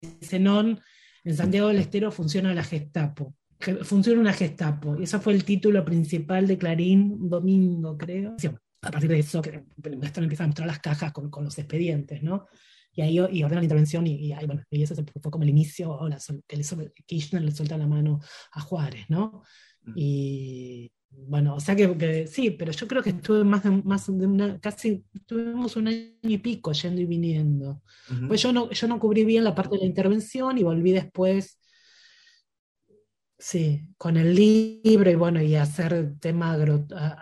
dice, 0.00 0.38
no, 0.38 0.60
en 0.60 1.36
Santiago 1.36 1.68
del 1.68 1.78
Estero 1.78 2.10
funciona 2.10 2.54
la 2.54 2.64
Gestapo. 2.64 3.34
Funciona 3.82 4.20
una 4.20 4.32
Gestapo. 4.32 4.96
Y 4.98 5.04
ese 5.04 5.18
fue 5.18 5.34
el 5.34 5.44
título 5.44 5.84
principal 5.84 6.46
de 6.46 6.58
Clarín, 6.58 7.28
domingo, 7.28 7.96
creo. 7.96 8.36
A 8.82 8.90
partir 8.90 9.10
de 9.10 9.18
eso, 9.18 9.42
que 9.42 9.62
esto 10.02 10.20
empieza 10.20 10.44
a 10.44 10.46
mostrar 10.46 10.66
las 10.66 10.78
cajas 10.80 11.12
con, 11.12 11.30
con 11.30 11.44
los 11.44 11.58
expedientes, 11.58 12.22
¿no? 12.22 12.46
Y 12.92 13.02
ahí 13.02 13.18
y 13.18 13.42
ordena 13.42 13.60
la 13.60 13.64
intervención 13.64 14.06
y, 14.06 14.16
y, 14.16 14.32
ahí, 14.32 14.46
bueno, 14.46 14.62
y 14.70 14.82
eso 14.82 14.94
fue 14.94 15.30
como 15.30 15.44
el 15.44 15.50
inicio, 15.50 15.98
que 16.48 17.04
Kirchner 17.06 17.42
le 17.42 17.52
suelta 17.52 17.78
la 17.78 17.86
mano 17.86 18.20
a 18.52 18.60
Juárez, 18.60 19.04
¿no? 19.08 19.42
Mm. 19.84 19.92
Y, 19.94 20.92
bueno, 21.10 21.56
o 21.56 21.60
sea 21.60 21.76
que, 21.76 22.26
sí, 22.26 22.50
pero 22.50 22.72
yo 22.72 22.86
creo 22.88 23.02
que 23.02 23.10
estuve 23.10 23.44
más 23.44 23.62
de, 23.62 23.70
más 23.70 24.06
de 24.06 24.26
una, 24.26 24.58
casi, 24.60 25.04
tuvimos 25.26 25.76
un 25.76 25.88
año 25.88 26.10
y 26.22 26.38
pico 26.38 26.72
yendo 26.72 27.00
y 27.00 27.06
viniendo. 27.06 27.82
Pues 28.26 28.42
yo 28.42 28.52
no, 28.52 28.70
yo 28.70 28.88
no 28.88 28.98
cubrí 28.98 29.24
bien 29.24 29.44
la 29.44 29.54
parte 29.54 29.76
de 29.76 29.82
la 29.82 29.86
intervención 29.86 30.56
y 30.58 30.62
volví 30.62 30.92
después, 30.92 31.59
sí, 33.40 33.88
con 33.96 34.16
el 34.16 34.34
libro 34.34 35.10
y 35.10 35.14
bueno, 35.14 35.42
y 35.42 35.56
hacer 35.56 36.14
temas 36.20 36.60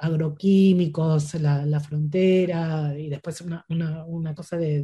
agroquímicos, 0.01 1.35
la, 1.35 1.81
frontera, 1.81 2.93
y 2.99 3.09
después 3.09 3.41
una, 3.41 3.65
una, 3.69 4.35
cosa 4.35 4.57
de, 4.57 4.83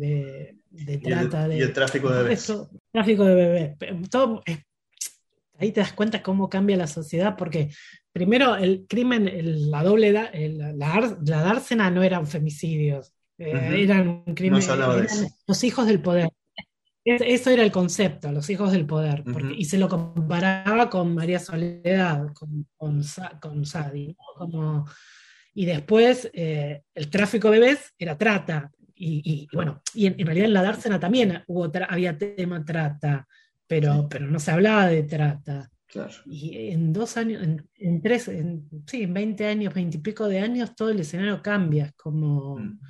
de, 0.71 0.99
trata. 0.99 1.53
Y 1.53 1.61
el, 1.61 1.73
tráfico 1.73 2.11
de 2.11 2.23
bebés. 2.23 2.53
tráfico 2.93 3.25
de 3.25 3.35
bebés. 3.35 3.77
Todo, 4.11 4.43
ahí 5.59 5.73
te 5.73 5.81
das 5.81 5.93
cuenta 5.93 6.23
cómo 6.23 6.49
cambia 6.49 6.77
la 6.77 6.87
sociedad, 6.87 7.37
porque 7.37 7.71
primero 8.13 8.57
el 8.57 8.87
crimen, 8.89 9.29
la 9.71 9.83
doble, 9.83 10.13
la, 10.13 10.31
la, 10.33 11.43
dársena 11.43 11.91
no 11.91 12.03
eran 12.03 12.27
femicidios, 12.27 13.13
eh, 13.39 13.83
eran 13.83 14.23
crímenes, 14.35 14.71
los 15.47 15.65
hijos 15.65 15.87
del 15.87 16.01
poder. 16.01 16.31
Eso 17.05 17.51
era 17.51 17.63
el 17.63 17.71
concepto, 17.71 18.33
los 18.33 18.49
hijos 18.51 18.73
del 18.73 18.87
poder, 18.87 19.23
y 19.57 19.65
se 19.67 19.79
lo 19.79 19.89
comparaba 19.89 20.89
con 20.89 21.15
María 21.15 21.39
Soledad, 21.39 22.33
con, 22.33 22.67
con, 22.77 23.65
Sadi, 23.65 24.17
como, 24.37 24.87
y 25.53 25.67
después 25.67 26.31
eh, 26.33 26.83
el 26.95 27.11
tráfico 27.11 27.51
de 27.51 27.61
bebés 27.61 27.93
era 27.99 28.17
trata, 28.17 28.71
y, 28.97 29.49
bueno, 29.53 29.83
y 29.93 30.07
en, 30.07 30.19
realidad 30.19 30.47
en 30.47 30.55
la 30.55 30.63
dársena 30.63 30.99
también 31.01 31.43
hubo 31.49 31.71
había 31.89 32.17
tema 32.17 32.65
trata, 32.65 33.27
pero, 33.67 34.09
pero 34.09 34.27
no 34.27 34.39
se 34.39 34.53
hablaba 34.53 34.87
de 34.87 35.03
trata. 35.03 35.71
Y 36.27 36.71
en 36.71 36.93
dos 36.93 37.17
años, 37.17 37.43
en, 37.77 38.03
tres, 38.03 38.29
en, 38.29 38.69
sí, 38.87 39.03
en 39.03 39.15
20 39.15 39.47
años, 39.47 39.75
20 39.75 39.97
y 39.97 40.01
pico 40.01 40.29
de 40.29 40.41
años, 40.41 40.75
todo 40.75 40.91
el 40.91 41.01
escenario 41.01 41.43
cambia, 41.43 41.93
como... 41.97 42.59
Mm. 42.59 42.81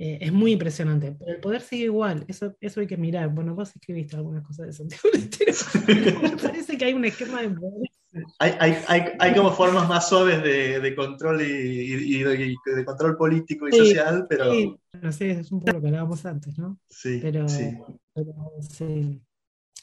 Eh, 0.00 0.18
es 0.20 0.32
muy 0.32 0.52
impresionante, 0.52 1.16
pero 1.18 1.32
el 1.32 1.40
poder 1.40 1.60
sigue 1.60 1.86
igual, 1.86 2.24
eso, 2.28 2.56
eso 2.60 2.78
hay 2.78 2.86
que 2.86 2.96
mirar. 2.96 3.30
Bueno, 3.30 3.56
vos 3.56 3.74
escribiste 3.74 4.14
algunas 4.14 4.44
cosas 4.44 4.66
de 4.66 4.72
Santiago 4.72 5.10
Me 6.22 6.36
parece 6.36 6.78
que 6.78 6.84
hay 6.84 6.92
un 6.92 7.04
esquema 7.04 7.42
de 7.42 7.50
poder. 7.50 7.90
Hay, 8.38 8.52
hay, 8.60 8.76
hay, 8.86 9.02
hay 9.18 9.34
como 9.34 9.52
formas 9.52 9.88
más 9.88 10.08
suaves 10.08 10.40
de, 10.42 10.78
de 10.78 10.94
control 10.94 11.42
y, 11.42 12.22
de, 12.22 12.84
control 12.84 13.16
político 13.16 13.68
y 13.68 13.72
social, 13.72 14.26
pero. 14.28 14.52
Sí, 14.52 14.76
no 15.02 15.12
sé, 15.12 15.30
es 15.32 15.50
un 15.50 15.60
poco 15.60 15.72
lo 15.72 15.80
que 15.80 15.88
hablábamos 15.88 16.24
antes, 16.24 16.56
¿no? 16.56 16.78
Sí. 16.88 17.18
Pero 17.20 17.48
sí. 17.48 17.76
Pero, 18.14 18.34
sí. 18.60 19.20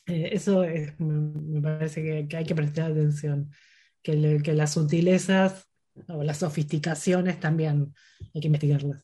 Eh, 0.07 0.29
eso 0.31 0.63
es, 0.63 0.97
me 0.97 1.61
parece 1.61 2.01
que, 2.01 2.27
que, 2.27 2.37
hay 2.37 2.45
que 2.45 2.55
prestar 2.55 2.91
atención, 2.91 3.51
que, 4.01 4.41
que 4.41 4.53
las 4.53 4.73
sutilezas 4.73 5.67
o 6.07 6.23
las 6.23 6.37
sofisticaciones 6.37 7.39
también 7.39 7.93
hay 8.33 8.41
que 8.41 8.47
investigarlas. 8.47 9.03